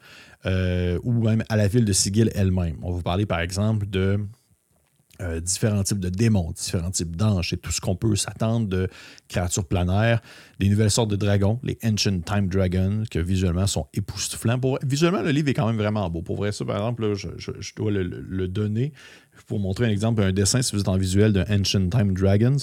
euh, 0.46 1.00
ou 1.03 1.13
même 1.13 1.44
à 1.50 1.56
la 1.56 1.68
ville 1.68 1.86
de 1.86 1.94
Sigil 1.94 2.32
elle-même. 2.36 2.77
On 2.82 2.89
va 2.89 2.96
vous 2.98 3.03
parler 3.03 3.25
par 3.25 3.39
exemple 3.39 3.88
de 3.89 4.20
euh, 5.21 5.41
différents 5.41 5.83
types 5.83 5.99
de 5.99 6.09
démons, 6.09 6.51
différents 6.51 6.91
types 6.91 7.15
d'anges 7.15 7.51
et 7.53 7.57
tout 7.57 7.71
ce 7.71 7.81
qu'on 7.81 7.95
peut 7.95 8.15
s'attendre 8.15 8.67
de 8.67 8.88
créatures 9.27 9.65
planaires, 9.65 10.21
des 10.59 10.69
nouvelles 10.69 10.91
sortes 10.91 11.09
de 11.09 11.17
dragons, 11.17 11.59
les 11.61 11.77
Ancient 11.83 12.21
Time 12.21 12.47
Dragons, 12.47 13.03
qui 13.09 13.21
visuellement 13.21 13.67
sont 13.67 13.88
époustouflants. 13.93 14.59
Visuellement, 14.83 15.21
le 15.21 15.31
livre 15.31 15.49
est 15.49 15.53
quand 15.53 15.67
même 15.67 15.77
vraiment 15.77 16.09
beau. 16.09 16.21
Pour 16.21 16.38
vrai, 16.38 16.51
ça, 16.51 16.63
par 16.63 16.77
exemple, 16.77 17.15
je, 17.15 17.75
dois 17.75 17.91
le, 17.91 18.47
donner 18.47 18.93
pour 19.48 19.60
montrer 19.60 19.86
un 19.86 19.89
exemple, 19.89 20.22
un 20.22 20.31
dessin, 20.31 20.62
si 20.62 20.74
vous 20.74 20.81
êtes 20.81 20.88
en 20.88 20.98
visuel 20.98 21.34
d'un 21.34 21.46
Ancient 21.50 21.89
Time 21.89 22.13
Dragons, 22.13 22.58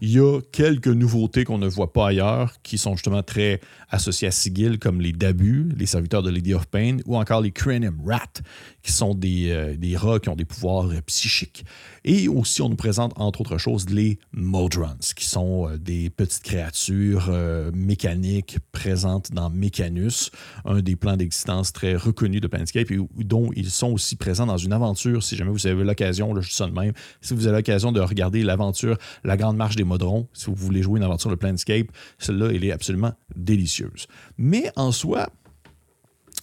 il 0.00 0.12
y 0.12 0.18
a 0.18 0.40
quelques 0.52 0.88
nouveautés 0.88 1.44
qu'on 1.44 1.58
ne 1.58 1.68
voit 1.68 1.92
pas 1.92 2.08
ailleurs 2.08 2.54
qui 2.62 2.78
sont 2.78 2.94
justement 2.94 3.22
très 3.22 3.60
associées 3.90 4.28
à 4.28 4.30
Sigil, 4.30 4.78
comme 4.78 5.00
les 5.00 5.12
Dabu, 5.12 5.68
les 5.76 5.86
serviteurs 5.86 6.22
de 6.22 6.30
Lady 6.30 6.54
of 6.54 6.66
Pain, 6.66 6.98
ou 7.06 7.16
encore 7.16 7.40
les 7.40 7.52
Cranium 7.52 8.00
Rat, 8.06 8.40
qui 8.82 8.92
sont 8.92 9.14
des, 9.14 9.50
euh, 9.50 9.76
des 9.76 9.96
rats 9.96 10.18
qui 10.18 10.28
ont 10.28 10.36
des 10.36 10.44
pouvoirs 10.44 10.86
euh, 10.86 11.00
psychiques. 11.06 11.64
Et 12.04 12.26
aussi, 12.28 12.62
on 12.62 12.68
nous 12.68 12.76
présente, 12.76 13.12
entre 13.16 13.42
autres 13.42 13.58
choses, 13.58 13.88
les 13.90 14.18
Modrons, 14.32 14.96
qui 15.14 15.26
sont 15.26 15.68
euh, 15.68 15.78
des 15.78 16.10
petites 16.10 16.42
créatures 16.42 17.30
mécaniques 17.74 18.58
présentes 18.72 19.32
dans 19.32 19.50
Mechanus, 19.50 20.30
un 20.64 20.80
des 20.80 20.96
plans 20.96 21.16
d'existence 21.16 21.72
très 21.72 21.94
reconnus 21.94 22.40
de 22.40 22.46
Planescape, 22.46 22.90
et 22.90 22.98
dont 23.24 23.50
ils 23.54 23.70
sont 23.70 23.92
aussi 23.92 24.16
présents 24.16 24.46
dans 24.46 24.56
une 24.56 24.72
aventure, 24.72 25.22
si 25.22 25.36
jamais 25.36 25.50
vous 25.50 25.66
avez 25.66 25.84
l'occasion 25.84 26.21
je 26.40 26.48
dis 26.48 26.54
ça 26.54 26.66
de 26.66 26.72
même. 26.72 26.92
Si 27.20 27.34
vous 27.34 27.46
avez 27.46 27.58
l'occasion 27.58 27.92
de 27.92 28.00
regarder 28.00 28.42
l'aventure 28.42 28.96
La 29.24 29.36
Grande 29.36 29.56
Marche 29.56 29.76
des 29.76 29.84
Modrons, 29.84 30.28
si 30.32 30.46
vous 30.46 30.54
voulez 30.54 30.82
jouer 30.82 30.98
une 30.98 31.04
aventure 31.04 31.30
de 31.30 31.36
Planescape, 31.36 31.86
celle-là, 32.18 32.50
elle 32.52 32.64
est 32.64 32.72
absolument 32.72 33.12
délicieuse. 33.36 34.06
Mais 34.38 34.70
en 34.76 34.92
soi, 34.92 35.28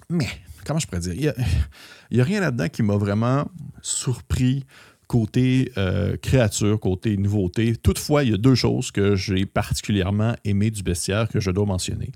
mais, 0.10 0.28
comment 0.66 0.80
je 0.80 0.88
pourrais 0.88 1.02
dire, 1.02 1.14
il 1.14 2.16
n'y 2.16 2.22
a, 2.22 2.24
rien 2.24 2.42
là-dedans 2.42 2.70
qui 2.70 2.84
m'a 2.84 2.98
vraiment 2.98 3.50
surpris 3.82 4.66
côté 5.08 5.72
euh, 5.78 6.18
créature, 6.18 6.80
côté 6.80 7.18
nouveauté. 7.18 7.76
Toutefois, 7.76 8.24
il 8.24 8.30
y 8.30 8.34
a 8.34 8.38
deux 8.38 8.54
choses 8.54 8.92
que 8.92 9.16
j'ai 9.16 9.48
particulièrement 9.48 10.36
aimées 10.46 10.70
du 10.70 10.84
bestiaire 10.84 11.28
que 11.28 11.40
je 11.40 11.50
dois 11.50 11.66
mentionner. 11.66 12.12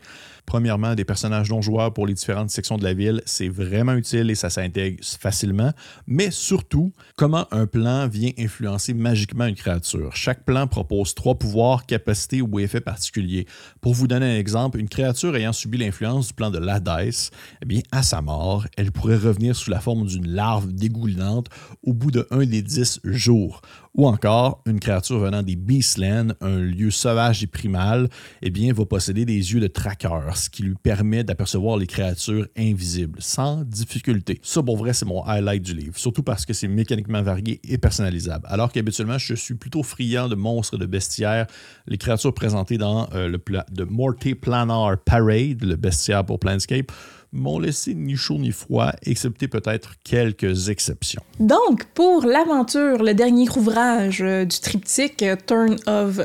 Premièrement, 0.46 0.96
des 0.96 1.06
personnages 1.06 1.50
non 1.50 1.62
joueurs 1.62 1.94
pour 1.94 2.06
les 2.06 2.14
différentes 2.14 2.50
sections 2.50 2.78
de 2.78 2.84
la 2.84 2.94
ville, 2.94 3.22
c'est 3.26 3.48
vraiment 3.48 3.94
utile 3.94 4.30
et 4.30 4.36
ça 4.36 4.50
s'intègre 4.50 5.04
facilement. 5.04 5.72
Mais 6.06 6.32
surtout, 6.32 6.92
comment 7.16 7.48
un 7.52 7.66
plan 7.66 8.08
vient 8.08 8.32
influencer 8.38 8.94
magiquement 8.94 9.46
une 9.46 9.56
créature. 9.56 10.16
Chaque 10.16 10.44
plan 10.44 10.68
propose 10.68 11.16
trois 11.16 11.36
pouvoirs, 11.36 11.86
capacités 11.86 12.42
ou 12.42 12.60
effets 12.60 12.82
particuliers. 12.82 13.48
Pour 13.82 13.94
vous 13.94 14.08
donner 14.08 14.36
un 14.36 14.38
exemple, 14.38 14.80
une 14.80 14.90
créature 14.90 15.36
ayant 15.36 15.54
subi 15.54 15.78
l'influence 15.78 16.28
du 16.28 16.34
plan 16.34 16.52
de 16.52 16.60
l'Hadès, 16.60 17.32
eh 17.62 17.66
bien, 17.66 17.82
à 17.92 18.04
sa 18.04 18.22
mort, 18.22 18.66
elle 18.78 18.92
pourrait 18.92 19.18
revenir 19.18 19.56
sous 19.56 19.72
la 19.72 19.80
forme 19.80 20.06
d'une 20.06 20.28
larve 20.28 20.72
dégoulinante 20.72 21.50
au 21.84 21.94
bout 21.94 22.12
de 22.12 22.28
un 22.32 22.46
des 22.46 22.62
dix 22.62 23.00
jours. 23.04 23.62
Ou 23.96 24.08
encore, 24.08 24.64
une 24.66 24.80
créature 24.80 25.20
venant 25.20 25.44
des 25.44 25.56
Beastlands, 25.56 26.34
un 26.42 26.58
lieu 26.58 26.90
sauvage 26.90 27.44
et 27.44 27.48
primal, 27.48 28.10
eh 28.42 28.50
bien, 28.50 28.74
va 28.74 28.86
posséder 28.86 29.24
des 29.24 29.54
yeux 29.54 29.60
de 29.60 29.68
tracker, 29.68 30.10
ce 30.34 30.50
qui 30.50 30.64
lui 30.64 30.74
permet 30.74 31.24
d'apercevoir 31.24 31.78
les 31.78 31.86
créatures 31.86 32.48
invisibles 32.58 33.20
sans 33.22 33.64
difficulté. 33.64 34.40
Ça, 34.42 34.64
pour 34.64 34.78
vrai, 34.78 34.94
c'est 34.94 35.06
mon 35.06 35.24
highlight 35.24 35.62
du 35.62 35.76
livre, 35.76 35.96
surtout 35.96 36.24
parce 36.24 36.44
que 36.44 36.54
c'est 36.54 36.68
mécaniquement 36.68 37.22
varié 37.22 37.62
et 37.64 37.78
personnalisable. 37.78 38.48
Alors 38.50 38.72
qu'habituellement, 38.72 39.20
je 39.20 39.36
suis 39.36 39.54
plutôt 39.54 39.84
friand 39.84 40.28
de 40.28 40.36
monstres 40.36 40.78
de 40.78 40.88
bestiaires. 40.88 41.46
Les 41.86 42.00
créatures 42.00 42.34
présentées 42.34 42.80
dans 42.80 43.08
euh, 43.14 43.28
le 43.28 43.40
de 43.72 43.84
Morty 43.84 44.34
Planar 44.34 44.98
Parade, 45.06 45.64
le 45.64 45.76
bestiaire 45.76 46.26
pour 46.26 46.40
Planscape, 46.40 46.92
m'ont 47.34 47.60
laissé 47.60 47.94
ni 47.96 48.16
chaud 48.16 48.38
ni 48.38 48.52
froid, 48.52 48.92
excepté 49.06 49.48
peut-être 49.48 49.96
quelques 50.04 50.70
exceptions. 50.70 51.24
Donc, 51.40 51.86
pour 51.96 52.26
l'aventure, 52.26 53.04
le 53.04 53.14
dernier 53.14 53.50
ouvrage 53.58 54.22
euh, 54.22 54.46
du 54.46 54.60
triptyque 54.60 55.24
euh, 55.24 55.36
Turn 55.46 55.76
of 55.88 56.22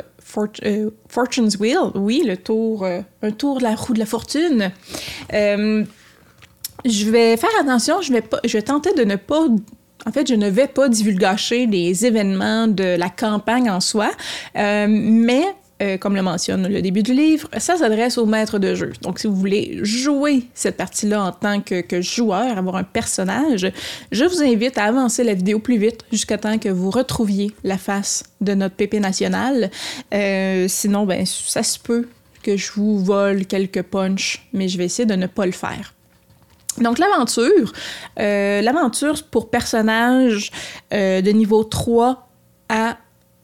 euh, 0.64 0.90
Fortune's 1.08 1.56
Wheel, 1.56 1.90
oui, 1.94 2.22
le 2.24 2.36
tour, 2.36 2.86
un 2.86 3.30
tour 3.30 3.58
de 3.58 3.62
la 3.62 3.74
roue 3.74 3.94
de 3.94 3.98
la 3.98 4.06
fortune. 4.06 4.70
je 5.30 5.84
vais 7.10 7.36
faire 7.38 7.50
attention, 7.60 8.02
je 8.02 8.12
vais, 8.12 8.20
pas, 8.20 8.38
je 8.44 8.58
tenter 8.58 8.92
de 8.92 9.04
ne 9.04 9.16
pas 9.16 9.46
en 10.06 10.12
fait, 10.12 10.28
je 10.28 10.34
ne 10.34 10.48
vais 10.48 10.68
pas 10.68 10.88
divulgacher 10.88 11.66
les 11.66 12.06
événements 12.06 12.68
de 12.68 12.96
la 12.96 13.08
campagne 13.08 13.68
en 13.68 13.80
soi, 13.80 14.10
mais 14.54 15.44
euh, 15.80 15.96
comme 15.96 16.16
le 16.16 16.22
mentionne 16.22 16.66
le 16.66 16.82
début 16.82 17.04
du 17.04 17.14
livre, 17.14 17.48
ça 17.56 17.76
s'adresse 17.76 18.18
au 18.18 18.26
maître 18.26 18.58
de 18.58 18.74
jeu. 18.74 18.92
Donc, 19.02 19.20
si 19.20 19.28
vous 19.28 19.36
voulez 19.36 19.78
jouer 19.82 20.42
cette 20.52 20.76
partie-là 20.76 21.22
en 21.22 21.30
tant 21.30 21.60
que, 21.60 22.00
joueur, 22.00 22.58
avoir 22.58 22.74
un 22.74 22.82
personnage, 22.82 23.70
je 24.10 24.24
vous 24.24 24.42
invite 24.42 24.76
à 24.76 24.84
avancer 24.84 25.22
la 25.22 25.34
vidéo 25.34 25.60
plus 25.60 25.78
vite 25.78 26.00
jusqu'à 26.10 26.36
temps 26.36 26.58
que 26.58 26.68
vous 26.68 26.90
retrouviez 26.90 27.52
la 27.62 27.78
face 27.78 28.24
de 28.40 28.54
notre 28.54 28.74
pépé 28.74 28.98
national. 28.98 29.70
Euh, 30.12 30.66
sinon, 30.68 31.06
ben, 31.06 31.24
ça 31.24 31.62
se 31.62 31.78
peut 31.78 32.08
que 32.42 32.56
je 32.56 32.72
vous 32.72 32.98
vole 32.98 33.46
quelques 33.46 33.82
punches, 33.82 34.48
mais 34.52 34.68
je 34.68 34.78
vais 34.78 34.86
essayer 34.86 35.06
de 35.06 35.14
ne 35.14 35.28
pas 35.28 35.46
le 35.46 35.52
faire. 35.52 35.94
Donc 36.78 36.98
l'aventure, 36.98 37.72
euh, 38.18 38.62
l'aventure 38.62 39.22
pour 39.30 39.50
personnage 39.50 40.50
de 40.92 41.30
niveau 41.30 41.64
3 41.64 42.28
à 42.68 42.98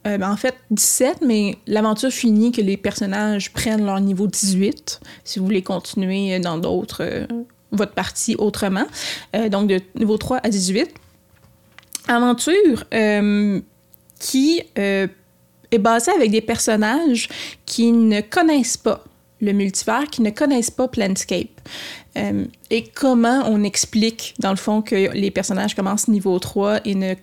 euh, 0.06 0.18
ben, 0.18 0.30
en 0.30 0.37
fait, 0.37 0.54
17, 0.70 1.18
mais 1.23 1.56
l'aventure 1.66 2.11
finit 2.11 2.52
que 2.52 2.61
les 2.61 2.76
personnages 2.76 3.52
prennent 3.52 3.84
leur 3.84 4.00
niveau 4.00 4.26
18, 4.26 5.00
si 5.25 5.38
vous 5.38 5.46
voulez 5.46 5.62
continuer 5.62 6.38
dans 6.40 6.58
d'autres, 6.58 7.02
euh, 7.02 7.26
votre 7.73 7.92
partie 7.92 8.37
autrement. 8.37 8.84
Euh, 9.34 9.49
donc, 9.49 9.68
de 9.68 9.80
niveau 9.94 10.18
3 10.18 10.38
à 10.42 10.49
18. 10.49 10.92
Aventure 12.06 12.84
qui 14.20 14.62
est 14.75 15.78
basée 15.78 16.12
avec 16.12 16.30
des 16.30 16.42
personnages 16.42 17.28
qui 17.64 17.92
ne 17.92 18.20
connaissent 18.20 18.76
pas 18.76 19.02
le 19.40 19.52
multivers, 19.52 20.04
qui 20.11 20.20
ne 20.20 20.30
connaissent 20.30 20.70
pas 20.70 20.87
Planscape. 20.87 21.61
et 22.70 22.84
comment 22.94 23.42
on 23.46 23.64
explique, 23.64 24.34
dans 24.38 24.50
le 24.50 24.56
fond, 24.56 24.82
que 24.82 25.12
les 25.14 25.30
personnages 25.30 25.75
commencent 25.75 26.08
niveau 26.08 26.38
3 26.38 26.80
et 26.84 26.94
ne 26.94 27.14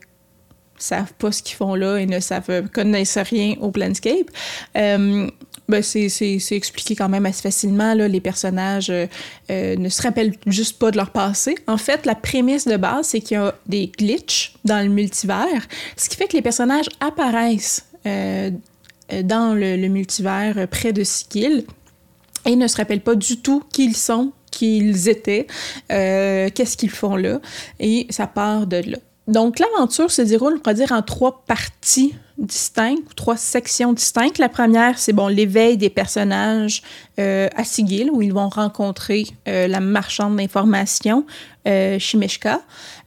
savent 0.83 1.13
pas 1.13 1.31
ce 1.31 1.41
qu'ils 1.43 1.55
font 1.55 1.75
là 1.75 1.97
et 1.97 2.05
ne 2.05 2.19
savent, 2.19 2.67
connaissent 2.73 3.17
rien 3.17 3.55
au 3.61 3.71
Planscape. 3.71 4.29
Euh, 4.75 5.29
ben 5.69 5.81
c'est, 5.81 6.07
expliqué 6.51 6.95
quand 6.95 7.07
même 7.07 7.25
assez 7.25 7.41
facilement. 7.41 7.93
Là, 7.93 8.07
les 8.07 8.19
personnages 8.19 8.89
euh, 8.89 9.05
euh, 9.49 9.75
ne 9.77 9.89
se 9.89 10.01
rappellent 10.01 10.33
juste 10.47 10.79
pas 10.79 10.91
de 10.91 10.97
leur 10.97 11.11
passé. 11.11 11.55
En 11.67 11.77
fait, 11.77 12.05
la 12.05 12.15
prémisse 12.15 12.67
de 12.67 12.77
base, 12.77 13.07
c'est 13.07 13.21
qu'il 13.21 13.35
y 13.35 13.39
a 13.39 13.55
des 13.67 13.87
glitches 13.87 14.53
dans 14.65 14.83
le 14.85 14.89
multivers, 14.89 15.67
ce 15.95 16.09
qui 16.09 16.17
fait 16.17 16.27
que 16.27 16.33
les 16.33 16.41
personnages 16.41 16.89
apparaissent 16.99 17.85
dans 18.03 19.55
le, 19.55 19.87
multivers 19.87 20.67
près 20.69 20.91
de 20.91 21.03
Sigil 21.03 21.65
et 22.45 22.55
ne 22.55 22.67
se 22.67 22.77
rappellent 22.77 23.01
pas 23.01 23.15
du 23.15 23.37
tout 23.37 23.63
qui 23.71 23.85
ils 23.85 23.95
sont, 23.95 24.33
qui 24.49 24.77
ils 24.79 25.07
étaient, 25.07 25.45
qu'est-ce 25.87 26.75
qu'ils 26.75 26.89
font 26.89 27.15
là, 27.15 27.39
et 27.79 28.07
ça 28.09 28.25
part 28.25 28.65
de 28.65 28.77
là. 28.77 28.97
Donc, 29.27 29.59
l'aventure 29.59 30.11
se 30.11 30.21
déroule, 30.21 30.55
on 30.55 30.59
pourrait 30.59 30.75
dire, 30.75 30.91
en 30.91 31.01
trois 31.01 31.43
parties 31.45 32.15
distinctes, 32.41 33.15
trois 33.15 33.37
sections 33.37 33.93
distinctes. 33.93 34.39
La 34.39 34.49
première, 34.49 34.97
c'est 34.97 35.13
bon, 35.13 35.27
l'éveil 35.27 35.77
des 35.77 35.89
personnages 35.89 36.81
euh, 37.19 37.47
à 37.55 37.63
Sigil, 37.63 38.09
où 38.11 38.21
ils 38.21 38.33
vont 38.33 38.49
rencontrer 38.49 39.25
euh, 39.47 39.67
la 39.67 39.79
marchande 39.79 40.37
d'information, 40.37 41.25
euh, 41.67 41.99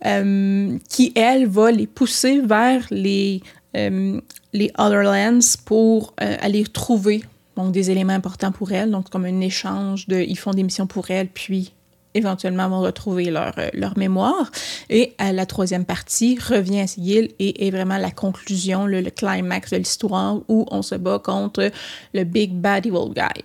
euh, 0.06 0.78
qui, 0.88 1.12
elle, 1.16 1.46
va 1.48 1.70
les 1.72 1.86
pousser 1.86 2.40
vers 2.40 2.86
les, 2.90 3.42
les 3.74 4.72
Otherlands 4.78 5.56
pour 5.64 6.14
aller 6.18 6.64
trouver 6.64 7.24
donc, 7.56 7.72
des 7.72 7.90
éléments 7.90 8.12
importants 8.12 8.52
pour 8.52 8.70
elle, 8.72 8.90
donc 8.90 9.10
comme 9.10 9.24
un 9.24 9.40
échange 9.40 10.06
de 10.06 10.16
ils 10.16 10.38
font 10.38 10.52
des 10.52 10.62
missions 10.62 10.86
pour 10.86 11.10
elle, 11.10 11.28
puis 11.28 11.72
éventuellement 12.14 12.68
vont 12.68 12.80
retrouver 12.80 13.26
leur, 13.26 13.52
euh, 13.58 13.90
mémoire. 13.96 14.50
Et 14.90 15.14
la 15.20 15.46
troisième 15.46 15.84
partie, 15.84 16.38
revient 16.38 16.80
à 16.80 16.86
Sigil 16.86 17.30
et 17.38 17.66
est 17.66 17.70
vraiment 17.70 17.98
la 17.98 18.10
conclusion, 18.10 18.86
le, 18.86 19.02
climax 19.02 19.70
de 19.70 19.76
l'histoire 19.76 20.36
où 20.48 20.66
on 20.70 20.82
se 20.82 20.94
bat 20.94 21.18
contre 21.18 21.70
le 22.12 22.24
Big 22.24 22.52
Bad 22.52 22.86
Evil 22.86 23.12
Guy. 23.14 23.44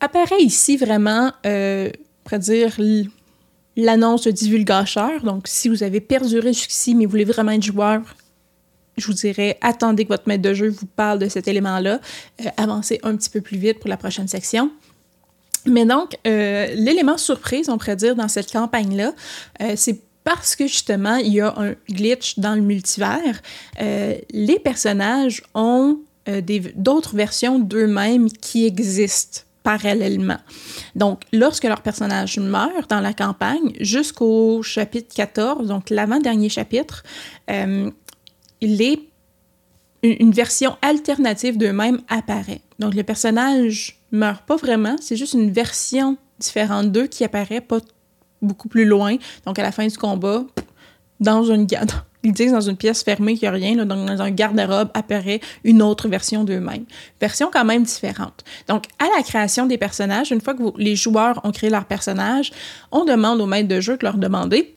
Apparaît 0.00 0.42
ici 0.42 0.76
vraiment, 0.76 1.32
euh, 1.46 1.90
pour 2.24 2.38
dire, 2.38 2.76
l'annonce 3.76 4.24
de 4.24 4.30
divulgateur. 4.30 5.22
Donc, 5.22 5.48
si 5.48 5.68
vous 5.68 5.82
avez 5.82 6.00
perduré 6.00 6.52
jusqu'ici, 6.52 6.94
mais 6.94 7.04
vous 7.04 7.10
voulez 7.10 7.24
vraiment 7.24 7.52
être 7.52 7.62
joueur, 7.62 8.02
je 8.96 9.06
vous 9.06 9.12
dirais, 9.12 9.58
attendez 9.60 10.04
que 10.04 10.08
votre 10.08 10.26
maître 10.26 10.42
de 10.42 10.54
jeu 10.54 10.68
vous 10.68 10.86
parle 10.86 11.18
de 11.18 11.28
cet 11.28 11.48
élément-là. 11.48 12.00
Euh, 12.40 12.48
avancez 12.56 12.98
un 13.02 13.16
petit 13.16 13.30
peu 13.30 13.40
plus 13.40 13.58
vite 13.58 13.78
pour 13.78 13.88
la 13.88 13.96
prochaine 13.96 14.28
section. 14.28 14.70
Mais 15.66 15.84
donc, 15.84 16.16
euh, 16.26 16.66
l'élément 16.74 17.16
surprise, 17.16 17.68
on 17.68 17.78
pourrait 17.78 17.96
dire, 17.96 18.14
dans 18.14 18.28
cette 18.28 18.52
campagne-là, 18.52 19.12
euh, 19.62 19.72
c'est 19.76 20.00
parce 20.24 20.56
que 20.56 20.66
justement, 20.66 21.16
il 21.16 21.34
y 21.34 21.40
a 21.40 21.54
un 21.56 21.74
glitch 21.88 22.38
dans 22.38 22.54
le 22.54 22.60
multivers. 22.60 23.40
Euh, 23.80 24.16
les 24.30 24.58
personnages 24.58 25.42
ont 25.54 25.98
d'autres 26.74 27.14
versions 27.14 27.60
d'eux-mêmes 27.60 28.28
qui 28.28 28.66
existent 28.66 29.42
parallèlement. 29.62 30.38
Donc, 30.96 31.22
lorsque 31.32 31.62
leur 31.62 31.82
personnage 31.82 32.40
meurt 32.40 32.90
dans 32.90 32.98
la 32.98 33.12
campagne, 33.12 33.72
jusqu'au 33.78 34.60
chapitre 34.64 35.14
14, 35.14 35.68
donc 35.68 35.88
l'avant-dernier 35.88 36.48
chapitre, 36.48 37.04
les 38.60 39.08
une 40.10 40.32
version 40.32 40.76
alternative 40.82 41.56
d'eux-mêmes 41.56 42.00
apparaît. 42.08 42.60
Donc 42.78 42.94
le 42.94 43.02
personnage 43.02 43.98
meurt 44.12 44.44
pas 44.46 44.56
vraiment, 44.56 44.96
c'est 45.00 45.16
juste 45.16 45.34
une 45.34 45.50
version 45.50 46.16
différente 46.38 46.92
d'eux 46.92 47.06
qui 47.06 47.24
apparaît 47.24 47.60
pas 47.60 47.78
beaucoup 48.42 48.68
plus 48.68 48.84
loin. 48.84 49.16
Donc 49.44 49.58
à 49.58 49.62
la 49.62 49.72
fin 49.72 49.86
du 49.86 49.96
combat, 49.96 50.44
dans 51.20 51.44
une 51.44 51.66
ils 52.26 52.32
disent 52.32 52.52
dans 52.52 52.60
une 52.60 52.76
pièce 52.76 53.04
fermée 53.04 53.34
qu'il 53.34 53.42
n'y 53.42 53.48
a 53.48 53.52
rien, 53.52 53.76
donc 53.76 54.04
dans 54.04 54.20
un 54.20 54.30
garde-robe 54.30 54.90
apparaît 54.94 55.40
une 55.62 55.80
autre 55.80 56.08
version 56.08 56.42
d'eux-mêmes. 56.42 56.84
Version 57.20 57.50
quand 57.52 57.64
même 57.64 57.84
différente. 57.84 58.44
Donc, 58.66 58.86
à 58.98 59.04
la 59.16 59.22
création 59.22 59.66
des 59.66 59.78
personnages, 59.78 60.32
une 60.32 60.40
fois 60.40 60.54
que 60.54 60.62
les 60.76 60.96
joueurs 60.96 61.40
ont 61.44 61.52
créé 61.52 61.70
leur 61.70 61.84
personnage, 61.84 62.50
on 62.90 63.04
demande 63.04 63.40
au 63.40 63.46
maître 63.46 63.68
de 63.68 63.80
jeu 63.80 63.96
de 63.96 64.04
leur 64.04 64.16
demander 64.16 64.74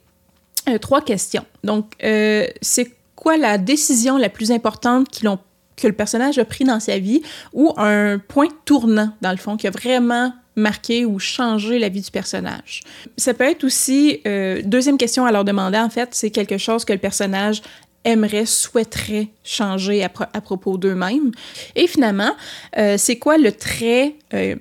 euh, 0.70 0.78
trois 0.78 1.02
questions. 1.02 1.46
Donc, 1.64 1.94
euh, 2.04 2.46
c'est 2.62 2.92
quoi 3.20 3.36
la 3.36 3.58
décision 3.58 4.18
la 4.18 4.30
plus 4.30 4.50
importante 4.52 5.10
qu'ils 5.10 5.30
que 5.76 5.88
le 5.88 5.94
personnage 5.94 6.38
a 6.38 6.46
pris 6.46 6.64
dans 6.66 6.80
sa 6.80 7.00
vie 7.00 7.22
ou 7.54 7.74
un 7.78 8.18
point 8.20 8.48
tournant, 8.66 9.14
dans 9.22 9.32
le 9.32 9.38
fond, 9.38 9.56
qui 9.56 9.68
a 9.68 9.72
vraiment 9.72 10.34
marqué 10.56 11.06
ou 11.06 11.20
changé 11.20 11.80
la 11.80 11.90
vie 11.90 12.02
du 12.02 12.12
personnage? 12.12 12.82
Ça 13.18 13.34
peut 13.34 13.46
être 13.46 13.64
aussi, 13.64 14.22
euh, 14.28 14.62
deuxième 14.64 14.98
question 14.98 15.26
à 15.26 15.32
leur 15.32 15.46
demander, 15.46 15.78
en 15.78 15.90
fait, 15.90 16.10
c'est 16.12 16.32
quelque 16.32 16.58
chose 16.58 16.84
que 16.86 16.94
le 16.94 17.00
personnage 17.00 17.62
aimerait, 18.04 18.46
souhaiterait 18.46 19.28
changer 19.44 20.04
à, 20.04 20.42
propos 20.42 20.78
d'eux-mêmes. 20.78 21.32
Et 21.76 21.88
finalement, 21.88 22.32
euh, 22.78 22.96
c'est 22.98 23.18
quoi 23.18 23.38
le 23.38 23.52
trait 23.52 24.16
euh, 24.34 24.56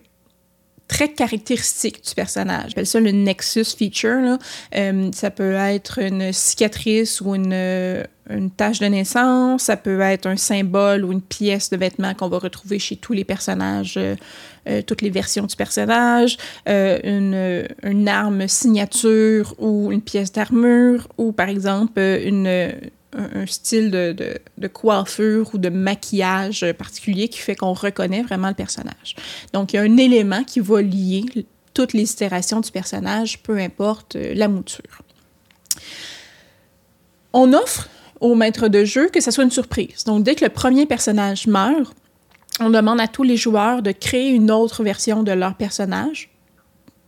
très 0.88 1.08
caractéristique 1.12 2.02
du 2.04 2.14
personnage. 2.14 2.70
J'appelle 2.70 2.86
ça 2.86 2.98
le 2.98 3.10
Nexus 3.10 3.76
feature. 3.78 4.38
Euh, 4.74 5.10
ça 5.12 5.30
peut 5.30 5.52
être 5.52 5.98
une 5.98 6.32
cicatrice 6.32 7.20
ou 7.20 7.34
une, 7.34 7.52
euh, 7.52 8.02
une 8.30 8.50
tache 8.50 8.80
de 8.80 8.86
naissance, 8.86 9.64
ça 9.64 9.76
peut 9.76 10.00
être 10.00 10.26
un 10.26 10.36
symbole 10.36 11.04
ou 11.04 11.12
une 11.12 11.22
pièce 11.22 11.70
de 11.70 11.76
vêtement 11.76 12.14
qu'on 12.14 12.28
va 12.28 12.38
retrouver 12.38 12.78
chez 12.78 12.96
tous 12.96 13.12
les 13.12 13.24
personnages, 13.24 13.98
euh, 13.98 14.82
toutes 14.86 15.02
les 15.02 15.10
versions 15.10 15.46
du 15.46 15.56
personnage, 15.56 16.36
une, 16.66 18.08
arme 18.08 18.48
signature 18.48 19.54
ou 19.58 19.92
une 19.92 20.02
pièce 20.02 20.32
d'armure, 20.32 21.08
ou 21.16 21.32
par 21.32 21.48
exemple 21.48 22.00
une, 22.00 22.72
un, 23.16 23.46
style 23.46 23.90
de, 23.90 24.68
coiffure 24.68 25.50
ou 25.54 25.58
de 25.58 25.68
maquillage 25.68 26.64
particulier 26.72 27.28
qui 27.28 27.38
fait 27.38 27.56
qu'on 27.56 27.72
reconnaît 27.72 28.22
vraiment 28.22 28.48
le 28.48 28.54
personnage. 28.54 29.16
Donc, 29.52 29.72
il 29.72 29.76
y 29.76 29.78
a 29.78 29.82
un 29.82 29.96
élément 29.96 30.44
qui 30.44 30.60
va 30.60 30.82
lier 30.82 31.24
toutes 31.74 31.92
les 31.92 32.10
itérations 32.10 32.60
du 32.60 32.70
personnage, 32.70 33.42
peu 33.42 33.56
importe 33.58 34.16
euh, 34.16 34.34
la 34.34 34.48
mouture. 34.48 35.02
On 37.32 37.52
offre 37.52 37.88
au 38.20 38.34
maître 38.34 38.68
de 38.68 38.84
jeu 38.84 39.08
que 39.08 39.20
ce 39.20 39.30
soit 39.30 39.44
une 39.44 39.50
surprise. 39.50 40.04
Donc, 40.04 40.24
dès 40.24 40.34
que 40.34 40.44
le 40.44 40.50
premier 40.50 40.86
personnage 40.86 41.46
meurt, 41.46 41.94
on 42.60 42.70
demande 42.70 43.00
à 43.00 43.06
tous 43.06 43.22
les 43.22 43.36
joueurs 43.36 43.82
de 43.82 43.92
créer 43.92 44.30
une 44.30 44.50
autre 44.50 44.82
version 44.82 45.22
de 45.22 45.30
leur 45.30 45.54
personnage 45.54 46.30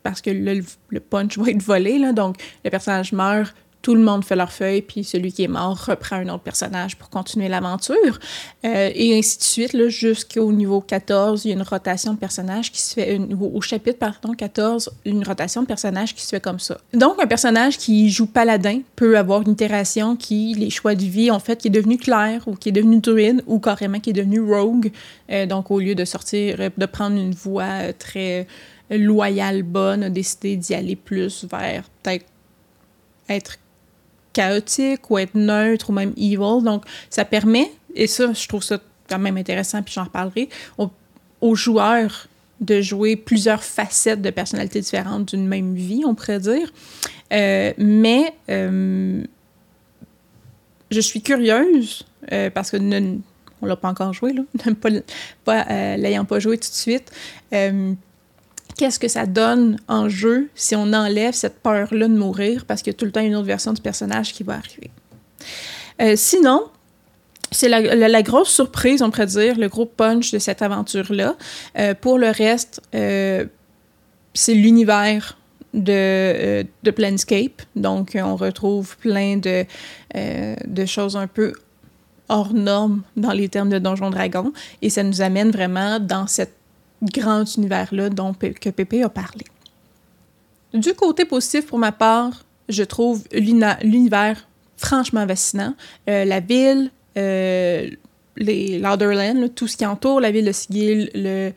parce 0.02 0.21
que 0.21 0.30
le, 0.30 0.62
le 0.88 1.00
punch 1.00 1.37
va 1.37 1.50
être 1.50 1.62
volé. 1.62 1.99
Là, 1.99 2.12
donc, 2.12 2.37
le 2.64 2.71
personnage 2.71 3.12
meurt, 3.12 3.54
tout 3.82 3.94
le 3.94 4.02
monde 4.02 4.25
fait 4.25 4.37
leur 4.37 4.52
feuille, 4.52 4.82
puis 4.82 5.04
celui 5.04 5.32
qui 5.32 5.44
est 5.44 5.49
mort 5.49 5.78
reprend 5.87 6.16
un 6.16 6.28
autre 6.28 6.42
personnage 6.42 6.96
pour 6.96 7.08
continuer 7.08 7.49
l'aventure. 7.49 8.18
Euh, 8.64 8.90
et 8.94 9.18
ainsi 9.18 9.38
de 9.38 9.42
suite, 9.42 9.88
jusqu'au 9.88 10.52
niveau 10.52 10.80
14, 10.80 11.44
il 11.44 11.49
y 11.49 11.50
a 11.52 11.54
une 11.54 11.62
rotation 11.62 12.12
de 12.12 12.18
personnages 12.18 12.70
qui 12.70 12.80
se 12.82 12.94
fait, 12.94 13.18
au 13.18 13.60
chapitre, 13.60 13.99
pardon, 13.99 14.34
14, 14.34 14.90
une 15.06 15.25
rotation 15.25 15.62
de 15.62 15.66
personnages 15.66 16.14
qui 16.14 16.22
se 16.22 16.28
fait 16.28 16.40
comme 16.40 16.58
ça. 16.58 16.78
Donc, 16.92 17.22
un 17.22 17.26
personnage 17.26 17.78
qui 17.78 18.10
joue 18.10 18.26
paladin 18.26 18.80
peut 18.96 19.16
avoir 19.16 19.42
une 19.42 19.52
itération 19.52 20.14
qui, 20.14 20.54
les 20.54 20.70
choix 20.70 20.94
de 20.94 21.04
vie, 21.04 21.30
en 21.30 21.40
fait, 21.40 21.56
qui 21.56 21.68
est 21.68 21.72
devenu 21.72 21.96
clair, 21.96 22.42
ou 22.46 22.56
qui 22.56 22.68
est 22.68 22.72
devenu 22.72 23.00
druide, 23.00 23.42
ou 23.46 23.60
carrément 23.60 24.00
qui 24.00 24.10
est 24.10 24.14
devenu 24.14 24.40
rogue. 24.40 24.92
Euh, 25.30 25.46
donc, 25.46 25.70
au 25.70 25.80
lieu 25.80 25.94
de 25.94 26.04
sortir, 26.04 26.70
de 26.76 26.87
prendre 26.87 27.16
une 27.16 27.32
voie 27.32 27.92
très 27.94 28.46
loyale, 28.90 29.62
bonne, 29.62 30.02
a 30.02 30.10
décidé 30.10 30.56
d'y 30.56 30.75
aller 30.75 30.96
plus 30.96 31.46
vers 31.50 31.84
peut-être 32.02 32.26
être 33.30 33.58
chaotique 34.32 35.10
ou 35.10 35.18
être 35.18 35.34
neutre 35.34 35.90
ou 35.90 35.92
même 35.92 36.12
evil. 36.16 36.62
Donc, 36.62 36.84
ça 37.08 37.25
permet, 37.25 37.70
et 37.94 38.06
ça, 38.06 38.32
je 38.32 38.49
trouve 38.49 38.62
ça 38.62 38.78
quand 39.08 39.18
même 39.18 39.37
intéressant, 39.37 39.82
puis 39.82 39.92
j'en 39.94 40.04
reparlerai, 40.04 40.49
aux, 41.40 41.54
joueurs 41.54 42.28
de 42.60 42.80
jouer 42.80 43.16
plusieurs 43.16 43.64
facettes 43.64 44.20
de 44.20 44.30
personnalités 44.30 44.80
différentes 44.80 45.34
d'une 45.34 45.46
même 45.46 45.75
vie, 45.75 46.02
on 46.04 46.14
pourrait 46.14 46.38
dire. 46.38 46.70
Euh, 47.32 47.72
mais 47.78 48.34
euh, 48.50 49.22
je 50.90 51.00
suis 51.00 51.22
curieuse 51.22 52.04
euh, 52.32 52.50
parce 52.50 52.70
que 52.70 52.76
ne, 52.76 53.16
on 53.62 53.66
l'a 53.66 53.76
pas 53.76 53.88
encore 53.88 54.12
joué, 54.12 54.34
là, 54.34 54.42
pas, 55.46 55.96
l'ayant 55.96 56.26
pas 56.26 56.38
joué 56.38 56.58
tout 56.58 56.68
de 56.68 56.75
suite 56.75 57.10
qu'est-ce 58.76 58.98
que 58.98 59.08
ça 59.08 59.26
donne 59.26 59.78
en 59.88 60.08
jeu 60.08 60.48
si 60.54 60.74
on 60.76 60.92
enlève 60.92 61.34
cette 61.34 61.60
peur-là 61.60 62.08
de 62.08 62.16
mourir 62.16 62.64
parce 62.66 62.82
qu'il 62.82 62.92
y 62.92 62.96
a 62.96 62.98
tout 62.98 63.04
le 63.04 63.12
temps 63.12 63.20
une 63.20 63.34
autre 63.34 63.46
version 63.46 63.72
du 63.72 63.80
personnage 63.80 64.32
qui 64.32 64.42
va 64.42 64.54
arriver? 64.54 64.90
Euh, 66.00 66.14
sinon, 66.16 66.64
c'est 67.50 67.68
la, 67.68 68.22
grosse 68.22 68.50
surprise, 68.50 69.02
on 69.02 69.10
pourrait 69.10 69.26
dire, 69.26 69.58
le 69.58 69.68
gros 69.68 69.86
punch 69.86 70.30
de 70.30 70.38
cette 70.38 70.62
aventure-là. 70.62 71.36
Euh, 71.78 71.94
pour 71.94 72.18
le 72.18 72.28
reste, 72.28 72.80
euh, 72.94 73.44
c'est 74.34 74.54
l'univers 74.54 75.36
de, 75.74 76.64
Planescape. 76.94 77.62
Donc, 77.76 78.16
on 78.16 78.36
retrouve 78.36 78.96
plein 78.98 79.36
de, 79.36 79.64
de 80.14 80.86
choses 80.86 81.16
un 81.16 81.26
peu 81.26 81.52
hors 82.28 82.54
normes 82.54 83.02
dans 83.16 83.32
les 83.32 83.48
termes 83.48 83.68
de 83.68 83.78
Donjon 83.78 84.10
Dragon. 84.10 84.52
Et 84.82 84.90
ça 84.90 85.02
nous 85.02 85.20
amène 85.20 85.50
vraiment 85.50 85.98
dans 85.98 86.26
cette 86.26 86.54
grand 87.02 87.45
univers-là 87.57 88.11
dont 88.11 88.34
que 88.34 88.71
Pépé 88.71 89.02
a 89.02 89.08
parlé. 89.08 89.45
Du 90.75 90.95
côté 90.95 91.25
positif, 91.25 91.67
pour 91.67 91.78
ma 91.78 91.93
part, 91.93 92.45
je 92.69 92.82
trouve 92.84 93.25
l'univers 93.32 94.47
franchement 94.76 95.26
fascinant. 95.26 95.75
Euh, 96.08 96.25
la 96.25 96.41
ville, 96.41 96.91
euh, 97.17 97.91
les 98.36 98.80
tout 99.54 99.67
ce 99.67 99.76
qui 99.76 99.84
entoure 99.84 100.21
la 100.21 100.30
ville 100.30 100.47
de 100.47 100.52
Sigil, 100.52 101.10
le 101.15 101.52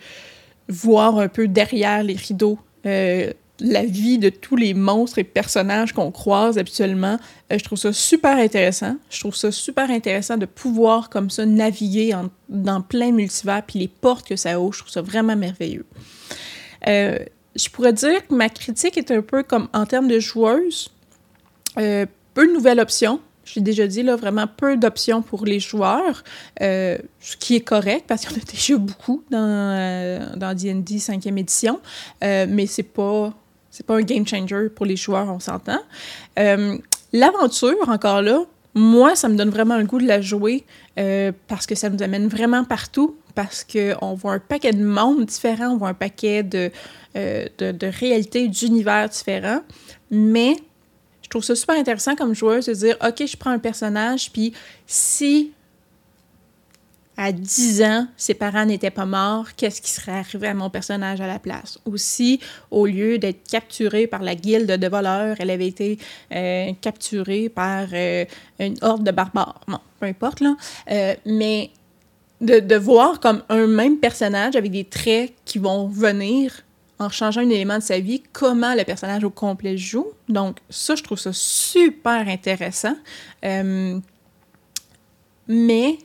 voir 0.68 1.20
un 1.20 1.28
peu 1.28 1.48
derrière 1.48 2.04
les 2.04 2.16
rideaux 2.16 2.58
euh, 2.86 3.32
la 3.60 3.86
vie 3.86 4.18
de 4.18 4.30
tous 4.30 4.56
les 4.56 4.74
monstres 4.74 5.20
et 5.20 5.24
personnages 5.24 5.94
qu'on 5.94 6.12
croise 6.12 6.58
habituellement. 6.58 7.18
Euh, 7.52 7.58
je 7.58 7.64
trouve 7.64 7.78
ça 7.78 7.94
super 7.94 8.38
intéressant. 8.38 8.96
Je 9.10 9.20
trouve 9.20 9.36
ça 9.36 9.52
super 9.52 9.90
intéressant 9.92 10.38
de 10.38 10.46
pouvoir 10.46 11.10
comme 11.10 11.30
ça 11.30 11.46
naviguer 11.46 12.16
dans 12.50 12.82
plein 12.82 13.12
multivers 13.12 13.64
puis 13.66 13.80
les 13.80 13.88
portes 13.88 14.28
que 14.28 14.36
ça 14.36 14.60
ouvre. 14.60 14.74
Je 14.74 14.80
trouve 14.80 14.92
ça 14.92 15.02
vraiment 15.02 15.36
merveilleux. 15.36 15.86
Euh, 16.88 17.20
je 17.56 17.70
pourrais 17.70 17.94
dire 17.94 18.26
que 18.28 18.34
ma 18.34 18.50
critique 18.50 18.98
est 18.98 19.12
un 19.12 19.22
peu 19.22 19.44
comme 19.44 19.68
en 19.74 19.86
termes 19.86 20.08
de 20.08 20.20
joueuse. 20.20 20.90
Euh, 21.78 22.06
peu 22.34 22.48
de 22.48 22.54
nouvelles 22.54 22.80
options. 22.80 23.20
J'ai 23.46 23.62
déjà 23.62 23.86
dit, 23.86 24.04
là, 24.04 24.16
vraiment 24.16 24.48
peu 24.48 24.78
d'options 24.78 25.22
pour 25.22 25.46
les 25.46 25.60
joueurs, 25.60 26.24
ce 26.62 27.38
qui 27.38 27.58
est 27.58 27.62
correct 27.62 28.06
parce 28.08 28.26
qu'il 28.26 28.38
y 28.38 28.40
en 28.40 28.42
a 28.42 28.46
déjà 28.52 28.78
beaucoup 28.78 29.24
dans, 29.30 30.38
dans 30.38 30.56
D&D 30.56 30.96
5e 30.96 31.38
édition, 31.38 31.82
mais 32.22 32.66
c'est 32.68 32.84
pas 32.84 33.34
c'est 33.74 33.88
pas 33.88 33.96
un 33.96 34.04
game 34.04 34.26
changer 34.28 34.70
pour 34.70 34.86
les 34.86 34.96
joueurs, 34.96 35.28
on 35.30 35.40
s'entend. 35.40 35.80
Euh, 36.38 36.78
l'aventure, 37.12 37.76
encore 37.88 38.22
là, 38.22 38.44
moi, 38.76 39.16
ça 39.16 39.28
me 39.28 39.36
donne 39.36 39.50
vraiment 39.50 39.80
le 39.80 39.86
goût 39.86 39.98
de 39.98 40.06
la 40.06 40.22
jouer 40.22 40.64
euh, 41.00 41.32
parce 41.48 41.66
que 41.66 41.74
ça 41.74 41.90
nous 41.90 42.04
amène 42.04 42.28
vraiment 42.28 42.66
partout, 42.66 43.18
parce 43.34 43.64
qu'on 43.64 44.14
voit 44.14 44.34
un 44.34 44.40
paquet 44.40 44.74
de 44.74 44.84
mondes 44.86 45.26
différents, 45.26 45.70
on 45.70 45.78
voit 45.78 45.90
un 45.90 45.96
paquet 45.96 46.44
de, 46.44 46.70
euh, 47.16 47.48
de, 47.58 47.72
de 47.72 47.88
réalités, 47.88 48.48
d'univers 48.48 49.10
différents. 49.10 49.62
Mais 50.12 50.56
je 51.24 51.30
trouve 51.30 51.44
ça 51.44 51.56
super 51.56 51.76
intéressant 51.76 52.16
comme 52.16 52.36
joueur 52.36 52.60
de 52.60 52.74
dire, 52.74 52.96
OK, 53.04 53.26
je 53.26 53.36
prends 53.36 53.50
un 53.50 53.60
personnage, 53.60 54.32
puis 54.32 54.54
si 54.86 55.52
à 57.18 57.32
10 57.32 57.84
ans, 57.84 58.08
ses 58.18 58.34
parents 58.34 58.66
n'étaient 58.66 58.90
pas 58.90 59.06
morts, 59.06 59.56
qu'est-ce 59.56 59.82
qui 59.82 59.92
serait 59.92 60.14
arrivé 60.14 60.48
à 60.48 60.54
mon 60.54 60.70
personnage 60.70 61.22
à 61.22 61.28
la 61.28 61.38
place? 61.38 61.80
Aussi, 61.86 62.40
au 62.72 62.86
lieu 62.86 63.20
d'être 63.20 63.48
capturée 63.48 64.08
par 64.08 64.24
la 64.24 64.36
guilde 64.36 64.72
de 64.72 64.88
voleurs, 64.88 65.36
elle 65.40 65.52
avait 65.52 65.68
été 65.68 66.00
euh, 66.34 66.72
capturée 66.82 67.50
par 67.50 67.88
euh, 67.94 68.26
une 68.60 68.78
horde 68.82 69.04
de 69.04 69.12
barbares. 69.12 69.62
Bon, 69.68 69.78
peu 70.00 70.08
importe, 70.08 70.40
là. 70.40 70.56
Euh, 70.90 71.14
mais 71.26 71.70
de, 72.42 72.60
de, 72.60 72.76
voir 72.76 73.20
comme 73.20 73.44
un 73.48 73.68
même 73.68 73.98
personnage 73.98 74.56
avec 74.56 74.72
des 74.72 74.84
traits 74.84 75.34
qui 75.46 75.60
vont 75.60 75.88
venir 75.88 76.62
en 77.00 77.10
changeant 77.10 77.42
un 77.42 77.50
élément 77.50 77.78
de 77.78 77.84
sa 77.84 78.00
vie, 78.00 78.24
comment 78.34 78.74
le 78.74 78.84
personnage 78.86 79.24
au 79.24 79.30
complet 79.30 79.78
joue. 79.78 80.08
Donc, 80.30 80.58
ça, 80.70 80.96
je 80.96 81.04
trouve 81.04 81.20
ça 81.20 81.32
super 81.32 82.28
intéressant. 82.28 82.96
mais 85.48 85.98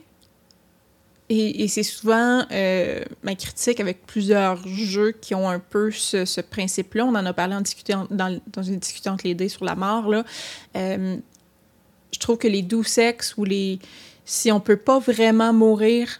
et, 1.31 1.67
c'est 1.67 1.83
souvent 1.83 2.43
euh, 2.51 3.03
ma 3.21 3.35
critique 3.35 3.79
avec 3.79 4.05
plusieurs 4.07 4.67
jeux 4.67 5.11
qui 5.11 5.35
ont 5.35 5.47
un 5.47 5.59
peu 5.59 5.91
ce, 5.91 6.41
principe-là. 6.41 7.05
On 7.05 7.09
en 7.09 7.25
a 7.25 7.33
parlé 7.33 7.55
en 7.55 7.61
discutant, 7.61 8.07
dans, 8.09 8.39
une 8.63 8.79
discussion 8.79 9.11
entre 9.11 9.27
les 9.27 9.35
dés 9.35 9.49
sur 9.49 9.63
la 9.63 9.75
mort. 9.75 10.09
Là. 10.09 10.23
Euh, 10.75 11.17
je 12.11 12.19
trouve 12.19 12.39
que 12.39 12.47
les 12.47 12.63
doux 12.63 12.83
sexes 12.83 13.35
ou 13.37 13.43
les. 13.43 13.77
Si 14.25 14.51
on 14.51 14.59
peut 14.59 14.77
pas 14.77 14.97
vraiment 14.97 15.53
mourir, 15.53 16.19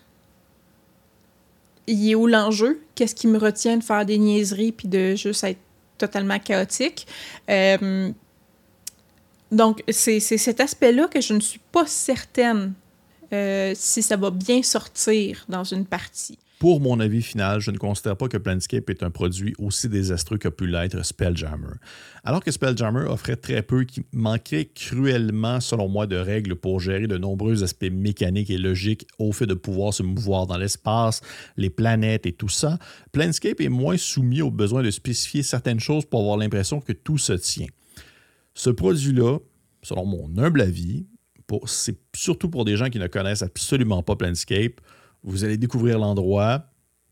il 1.87 2.11
est 2.11 2.15
où 2.15 2.27
l'enjeu? 2.27 2.79
Qu'est-ce 2.93 3.15
qui 3.15 3.27
me 3.27 3.39
retient 3.39 3.77
de 3.77 3.83
faire 3.83 4.05
des 4.05 4.19
niaiseries 4.19 4.71
puis 4.71 4.87
de 4.87 5.15
juste 5.15 5.43
être 5.43 5.59
totalement 5.97 6.37
chaotique? 6.37 7.07
Euh, 7.49 8.11
donc, 9.51 9.83
c'est 9.89 10.19
cet 10.19 10.59
aspect-là 10.59 11.07
que 11.07 11.21
je 11.21 11.33
ne 11.33 11.39
suis 11.39 11.61
pas 11.71 11.87
certaine 11.87 12.73
euh, 13.33 13.73
si 13.75 14.01
ça 14.01 14.17
va 14.17 14.31
bien 14.31 14.63
sortir 14.63 15.45
dans 15.49 15.63
une 15.63 15.85
partie. 15.85 16.37
Pour 16.59 16.81
mon 16.81 16.99
avis 16.99 17.21
final, 17.21 17.61
je 17.61 17.71
ne 17.71 17.77
considère 17.77 18.17
pas 18.17 18.27
que 18.27 18.35
Planescape 18.35 18.89
est 18.89 19.01
un 19.01 19.11
produit 19.11 19.55
aussi 19.59 19.87
désastreux 19.87 20.37
que 20.37 20.49
pu 20.49 20.67
l'être 20.67 21.05
Spelljammer. 21.05 21.75
Alors 22.25 22.43
que 22.43 22.51
Spelljammer 22.51 23.05
offrait 23.05 23.37
très 23.37 23.61
peu, 23.61 23.85
qui 23.85 24.03
manquait 24.11 24.65
cruellement, 24.65 25.61
selon 25.61 25.87
moi, 25.87 26.05
de 26.05 26.17
règles 26.17 26.57
pour 26.57 26.81
gérer 26.81 27.07
de 27.07 27.17
nombreux 27.17 27.63
aspects 27.63 27.89
mécaniques 27.89 28.49
et 28.49 28.57
logiques 28.57 29.07
au 29.19 29.31
fait 29.31 29.45
de 29.45 29.53
pouvoir 29.53 29.93
se 29.93 30.03
mouvoir 30.03 30.47
dans 30.47 30.57
l'espace, 30.57 31.21
les 31.55 31.69
planètes 31.69 32.25
et 32.25 32.33
tout 32.33 32.49
ça, 32.49 32.77
Planescape 33.13 33.61
est 33.61 33.69
moins 33.69 33.95
soumis 33.95 34.41
au 34.41 34.51
besoin 34.51 34.83
de 34.83 34.91
spécifier 34.91 35.43
certaines 35.43 35.79
choses 35.79 36.03
pour 36.03 36.19
avoir 36.19 36.35
l'impression 36.35 36.81
que 36.81 36.91
tout 36.91 37.17
se 37.17 37.33
tient. 37.33 37.67
Ce 38.53 38.69
produit-là, 38.69 39.37
selon 39.81 40.05
mon 40.05 40.37
humble 40.37 40.59
avis, 40.59 41.05
c'est 41.65 41.97
surtout 42.15 42.49
pour 42.49 42.65
des 42.65 42.77
gens 42.77 42.89
qui 42.89 42.99
ne 42.99 43.07
connaissent 43.07 43.43
absolument 43.43 44.03
pas 44.03 44.15
Planescape. 44.15 44.81
Vous 45.23 45.43
allez 45.43 45.57
découvrir 45.57 45.99
l'endroit, 45.99 46.65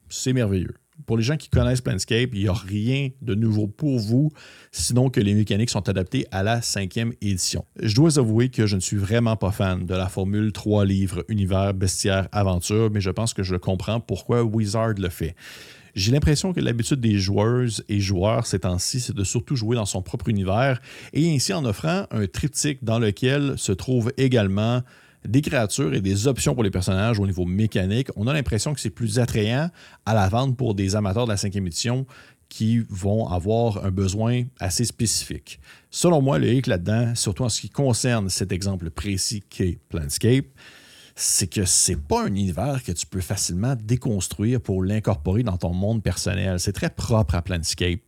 c'est 0.10 0.34
merveilleux. 0.34 0.76
pour 1.06 1.18
les 1.18 1.24
gens 1.24 1.38
qui 1.38 1.50
connaissent 1.50 1.82
Planscape, 1.82 2.30
il 2.34 2.42
n'y 2.42 2.48
a 2.48 2.54
rien 2.54 3.10
de 3.22 3.36
nouveau 3.36 3.68
pour 3.68 4.00
vous, 4.00 4.32
sinon 4.72 5.10
que 5.10 5.20
les 5.20 5.34
mécaniques 5.34 5.70
sont 5.70 5.88
adaptées 5.90 6.26
à 6.32 6.44
la 6.44 6.62
cinquième 6.62 7.14
édition. 7.22 7.66
Je 7.82 7.94
dois 7.96 8.18
avouer 8.18 8.50
que 8.50 8.66
je 8.66 8.76
ne 8.76 8.82
suis 8.82 8.98
vraiment 8.98 9.36
pas 9.36 9.52
fan 9.52 9.86
de 9.86 9.94
la 9.94 10.10
formule 10.10 10.52
3 10.52 10.86
livres 10.86 11.24
univers, 11.28 11.74
bestiaire, 11.74 12.28
aventure, 12.32 12.90
mais 12.92 13.02
je 13.02 13.12
pense 13.12 13.34
que 13.34 13.44
je 13.44 13.56
comprends 13.56 14.00
pourquoi 14.00 14.44
Wizard 14.44 14.96
le 14.98 15.10
fait. 15.10 15.36
J'ai 15.98 16.12
l'impression 16.12 16.54
que 16.54 16.60
l'habitude 16.60 17.02
des 17.02 17.18
joueuses 17.18 17.84
et 17.90 18.00
joueurs 18.00 18.46
ces 18.46 18.60
temps-ci, 18.60 19.00
c'est 19.00 19.16
de 19.16 19.24
surtout 19.24 19.56
jouer 19.56 19.76
dans 19.76 19.88
son 19.88 20.04
propre 20.04 20.30
univers 20.30 20.80
et 21.12 21.34
ainsi 21.34 21.54
en 21.54 21.66
offrant 21.66 22.06
un 22.12 22.28
triptyque 22.28 22.84
dans 22.84 23.00
lequel 23.00 23.58
se 23.58 23.72
trouvent 23.72 24.14
également 24.16 24.84
des 25.28 25.42
créatures 25.42 25.96
et 25.96 26.00
des 26.00 26.28
options 26.28 26.54
pour 26.54 26.64
les 26.64 26.70
personnages 26.70 27.20
au 27.20 27.26
niveau 27.26 27.46
mécanique. 27.46 28.10
On 28.16 28.28
a 28.28 28.34
l'impression 28.34 28.76
que 28.76 28.80
c'est 28.80 28.92
plus 28.92 29.18
attrayant 29.18 29.72
à 30.06 30.14
la 30.14 30.30
vente 30.30 30.56
pour 30.56 30.76
des 30.76 30.96
amateurs 30.96 31.26
de 31.26 31.32
la 31.32 31.38
cinquième 31.38 31.66
édition 31.66 32.06
qui 32.48 32.86
vont 32.92 33.28
avoir 33.28 33.84
un 33.84 33.90
besoin 33.90 34.44
assez 34.60 34.86
spécifique. 34.86 35.60
Selon 35.90 36.22
moi, 36.22 36.38
le 36.38 36.54
hic 36.54 36.68
là-dedans, 36.68 37.16
surtout 37.16 37.44
en 37.44 37.50
ce 37.50 37.60
qui 37.60 37.72
concerne 37.72 38.30
cet 38.30 38.52
exemple 38.52 38.92
précis 38.92 39.42
qu'est 39.50 39.80
Planscape, 39.90 40.46
c'est 41.20 41.48
que 41.48 41.66
c'est 41.66 41.96
pas 41.96 42.26
un 42.26 42.28
univers 42.28 42.84
que 42.84 42.92
tu 42.92 43.08
peux 43.08 43.22
facilement 43.22 43.76
déconstruire 43.76 44.62
pour 44.62 44.84
l'incorporer 44.84 45.42
dans 45.42 45.58
ton 45.58 45.74
monde 45.74 46.04
personnel. 46.04 46.60
C'est 46.60 46.74
très 46.74 46.92
propre 46.92 47.34
à 47.34 47.42
Planscape. 47.42 48.02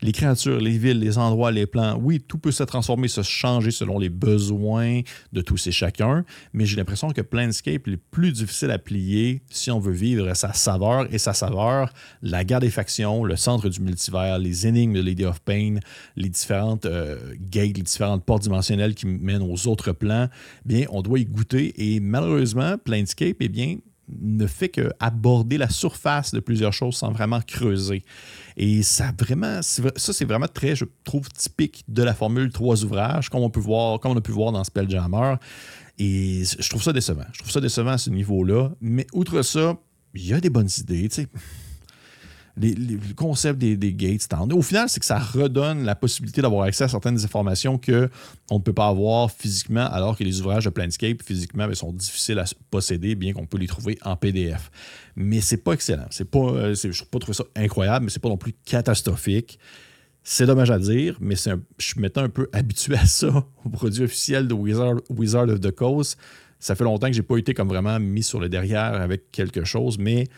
Les 0.00 0.12
créatures, 0.12 0.58
les 0.60 0.78
villes, 0.78 0.98
les 0.98 1.18
endroits, 1.18 1.50
les 1.50 1.66
plans, 1.66 1.98
oui, 2.00 2.20
tout 2.26 2.38
peut 2.38 2.52
se 2.52 2.62
transformer, 2.62 3.08
se 3.08 3.22
changer 3.22 3.70
selon 3.70 3.98
les 3.98 4.08
besoins 4.08 5.00
de 5.34 5.40
tous 5.42 5.66
et 5.66 5.72
chacun, 5.72 6.24
mais 6.54 6.64
j'ai 6.64 6.76
l'impression 6.76 7.10
que 7.10 7.20
Planscape 7.20 7.86
est 7.86 7.96
plus 8.10 8.32
difficile 8.32 8.70
à 8.70 8.78
plier 8.78 9.42
si 9.50 9.70
on 9.70 9.78
veut 9.78 9.92
vivre 9.92 10.34
sa 10.34 10.54
saveur 10.54 11.12
et 11.12 11.18
sa 11.18 11.34
saveur, 11.34 11.92
la 12.22 12.44
guerre 12.44 12.60
des 12.60 12.70
factions, 12.70 13.24
le 13.24 13.36
centre 13.36 13.68
du 13.68 13.80
multivers, 13.80 14.38
les 14.38 14.66
énigmes 14.66 14.94
de 14.94 15.00
Lady 15.00 15.26
of 15.26 15.40
Pain, 15.40 15.76
les 16.16 16.30
différentes 16.30 16.86
euh, 16.86 17.34
gates, 17.38 17.76
les 17.76 17.82
différentes 17.82 18.24
portes 18.24 18.42
dimensionnelles 18.42 18.94
qui 18.94 19.06
mènent 19.06 19.42
aux 19.42 19.68
autres 19.68 19.92
plans, 19.92 20.28
bien, 20.64 20.86
on 20.90 21.02
doit 21.02 21.18
y 21.18 21.26
goûter 21.26 21.74
et 21.76 22.00
malheureusement, 22.00 22.53
Planescape, 22.84 23.36
eh 23.40 23.48
bien, 23.48 23.76
ne 24.08 24.46
fait 24.46 24.68
qu'aborder 24.68 25.58
la 25.58 25.68
surface 25.68 26.32
de 26.32 26.40
plusieurs 26.40 26.72
choses 26.72 26.96
sans 26.96 27.10
vraiment 27.10 27.40
creuser. 27.40 28.02
Et 28.56 28.82
ça 28.82 29.12
vraiment, 29.18 29.60
ça 29.62 30.12
c'est 30.12 30.24
vraiment 30.24 30.46
très, 30.46 30.76
je 30.76 30.84
trouve, 31.04 31.28
typique 31.30 31.84
de 31.88 32.02
la 32.02 32.14
formule 32.14 32.50
trois 32.52 32.84
ouvrages, 32.84 33.30
comme 33.30 33.42
on 33.42 33.50
peut 33.50 33.60
voir, 33.60 33.94
a 33.94 34.20
pu 34.20 34.32
voir 34.32 34.52
dans 34.52 34.62
Spelljammer. 34.64 35.36
Et 35.98 36.42
je 36.58 36.68
trouve 36.68 36.82
ça 36.82 36.92
décevant. 36.92 37.24
Je 37.32 37.38
trouve 37.38 37.52
ça 37.52 37.60
décevant 37.60 37.92
à 37.92 37.98
ce 37.98 38.10
niveau-là. 38.10 38.70
Mais 38.80 39.06
outre 39.12 39.42
ça, 39.42 39.76
il 40.14 40.26
y 40.26 40.32
a 40.32 40.40
des 40.40 40.50
bonnes 40.50 40.70
idées. 40.78 41.08
Le 42.56 43.14
concept 43.14 43.58
des, 43.58 43.92
gates 43.94 44.28
Au 44.52 44.62
final, 44.62 44.88
c'est 44.88 45.00
que 45.00 45.06
ça 45.06 45.18
redonne 45.18 45.84
la 45.84 45.94
possibilité 45.94 46.40
d'avoir 46.40 46.64
accès 46.64 46.84
à 46.84 46.88
certaines 46.88 47.22
informations 47.24 47.78
qu'on 47.78 48.58
ne 48.58 48.62
peut 48.62 48.72
pas 48.72 48.86
avoir 48.86 49.30
physiquement, 49.30 49.86
alors 49.86 50.16
que 50.16 50.22
les 50.22 50.40
ouvrages 50.40 50.64
de 50.64 50.70
Planescape, 50.70 51.22
physiquement, 51.22 51.66
ben, 51.66 51.74
sont 51.74 51.92
difficiles 51.92 52.38
à 52.38 52.44
posséder, 52.70 53.16
bien 53.16 53.32
qu'on 53.32 53.46
peut 53.46 53.58
les 53.58 53.66
trouver 53.66 53.98
en 54.02 54.16
PDF. 54.16 54.70
Mais 55.16 55.40
c'est 55.40 55.58
pas 55.58 55.72
excellent. 55.72 56.06
C'est 56.10 56.30
pas, 56.30 56.38
euh, 56.38 56.74
je 56.74 56.88
ne 56.88 57.06
pas 57.08 57.18
trouver 57.18 57.34
ça 57.34 57.44
incroyable, 57.56 58.04
mais 58.04 58.10
c'est 58.10 58.22
pas 58.22 58.28
non 58.28 58.36
plus 58.36 58.54
catastrophique. 58.64 59.58
C'est 60.22 60.46
dommage 60.46 60.70
à 60.70 60.78
dire, 60.78 61.18
mais 61.20 61.34
je 61.36 61.84
suis 61.84 62.00
maintenant 62.00 62.22
un 62.22 62.28
peu 62.28 62.48
habitué 62.52 62.96
à 62.96 63.06
ça, 63.06 63.44
au 63.64 63.68
produit 63.68 64.04
officiel 64.04 64.46
de 64.46 64.54
Wizard, 64.54 64.96
Wizard 65.10 65.48
of 65.48 65.60
the 65.60 65.72
Coast. 65.72 66.18
Ça 66.60 66.76
fait 66.76 66.84
longtemps 66.84 67.08
que 67.08 67.12
j'ai 67.12 67.22
pas 67.22 67.36
été 67.36 67.52
comme 67.52 67.68
vraiment 67.68 67.98
mis 67.98 68.22
sur 68.22 68.40
le 68.40 68.48
derrière 68.48 68.94
avec 68.94 69.30
quelque 69.32 69.64
chose, 69.64 69.98
mais 69.98 70.28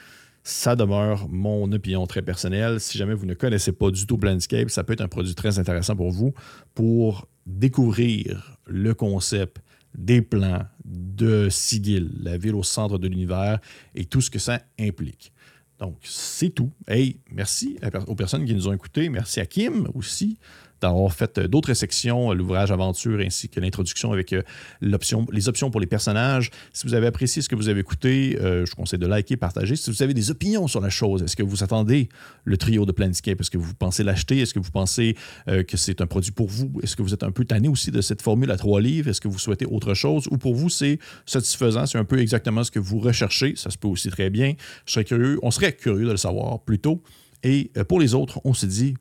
ça 0.46 0.76
demeure 0.76 1.28
mon 1.28 1.72
opinion 1.72 2.06
très 2.06 2.22
personnelle. 2.22 2.78
Si 2.78 2.96
jamais 2.96 3.14
vous 3.14 3.26
ne 3.26 3.34
connaissez 3.34 3.72
pas 3.72 3.90
du 3.90 4.06
tout 4.06 4.16
Planscape, 4.16 4.70
ça 4.70 4.84
peut 4.84 4.92
être 4.92 5.00
un 5.00 5.08
produit 5.08 5.34
très 5.34 5.58
intéressant 5.58 5.96
pour 5.96 6.12
vous 6.12 6.34
pour 6.72 7.26
découvrir 7.46 8.56
le 8.64 8.94
concept 8.94 9.56
des 9.98 10.22
plans 10.22 10.62
de 10.84 11.48
Sigil, 11.50 12.12
la 12.22 12.38
ville 12.38 12.54
au 12.54 12.62
centre 12.62 12.96
de 12.96 13.08
l'univers 13.08 13.58
et 13.96 14.04
tout 14.04 14.20
ce 14.20 14.30
que 14.30 14.38
ça 14.38 14.60
implique. 14.78 15.32
Donc, 15.80 15.98
c'est 16.04 16.50
tout. 16.50 16.70
Hey, 16.86 17.18
merci 17.32 17.76
aux 18.06 18.14
personnes 18.14 18.44
qui 18.44 18.54
nous 18.54 18.68
ont 18.68 18.72
écoutés. 18.72 19.08
Merci 19.08 19.40
à 19.40 19.46
Kim 19.46 19.88
aussi 19.94 20.38
d'avoir 20.80 21.12
fait 21.12 21.38
euh, 21.38 21.48
d'autres 21.48 21.74
sections, 21.74 22.30
euh, 22.30 22.34
l'ouvrage 22.34 22.70
aventure 22.70 23.20
ainsi 23.20 23.48
que 23.48 23.60
l'introduction 23.60 24.12
avec 24.12 24.32
euh, 24.32 24.42
les 24.80 25.48
options 25.48 25.70
pour 25.70 25.80
les 25.80 25.86
personnages. 25.86 26.50
Si 26.72 26.86
vous 26.86 26.94
avez 26.94 27.06
apprécié 27.06 27.42
ce 27.42 27.48
que 27.48 27.54
vous 27.54 27.68
avez 27.68 27.80
écouté, 27.80 28.36
je 28.40 28.68
vous 28.68 28.76
conseille 28.76 28.98
de 28.98 29.06
liker, 29.06 29.36
partager. 29.36 29.76
Si 29.76 29.90
vous 29.90 30.02
avez 30.02 30.14
des 30.14 30.30
opinions 30.30 30.68
sur 30.68 30.80
la 30.80 30.90
chose, 30.90 31.22
est-ce 31.22 31.36
que 31.36 31.42
vous 31.42 31.62
attendez 31.62 32.08
le 32.44 32.56
trio 32.56 32.84
de 32.84 32.92
Planescape? 32.92 33.40
Est-ce 33.40 33.50
que 33.50 33.58
vous 33.58 33.74
pensez 33.74 34.04
l'acheter? 34.04 34.40
Est-ce 34.40 34.54
que 34.54 34.58
vous 34.58 34.70
pensez 34.70 35.16
que 35.46 35.76
c'est 35.76 36.00
un 36.00 36.06
produit 36.06 36.32
pour 36.32 36.48
vous? 36.48 36.72
Est-ce 36.82 36.96
que 36.96 37.02
vous 37.02 37.14
êtes 37.14 37.22
un 37.22 37.30
peu 37.30 37.44
tanné 37.44 37.68
aussi 37.68 37.90
de 37.90 38.00
cette 38.00 38.22
formule 38.22 38.50
à 38.50 38.56
trois 38.56 38.80
livres? 38.80 39.08
Est-ce 39.08 39.20
que 39.20 39.28
vous 39.28 39.38
souhaitez 39.38 39.66
autre 39.66 39.94
chose? 39.94 40.26
Ou 40.30 40.38
pour 40.38 40.54
vous, 40.54 40.68
c'est 40.68 40.98
satisfaisant? 41.24 41.86
C'est 41.86 41.98
un 41.98 42.04
peu 42.04 42.18
exactement 42.18 42.64
ce 42.64 42.70
que 42.70 42.78
vous 42.78 42.98
recherchez? 42.98 43.54
Ça 43.56 43.70
se 43.70 43.78
peut 43.78 43.88
aussi 43.88 44.10
très 44.10 44.30
bien. 44.30 44.54
Je 44.86 44.92
serais 44.92 45.04
curieux, 45.04 45.38
on 45.42 45.50
serait 45.50 45.72
curieux 45.72 46.06
de 46.06 46.12
le 46.12 46.16
savoir 46.16 46.60
plus 46.60 46.78
tôt. 46.78 47.02
Et 47.42 47.70
pour 47.88 48.00
les 48.00 48.14
autres, 48.14 48.40
on 48.44 48.54
se 48.54 48.66
dit 48.66 48.94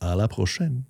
à 0.00 0.14
la 0.14 0.28
prochaine. 0.28 0.82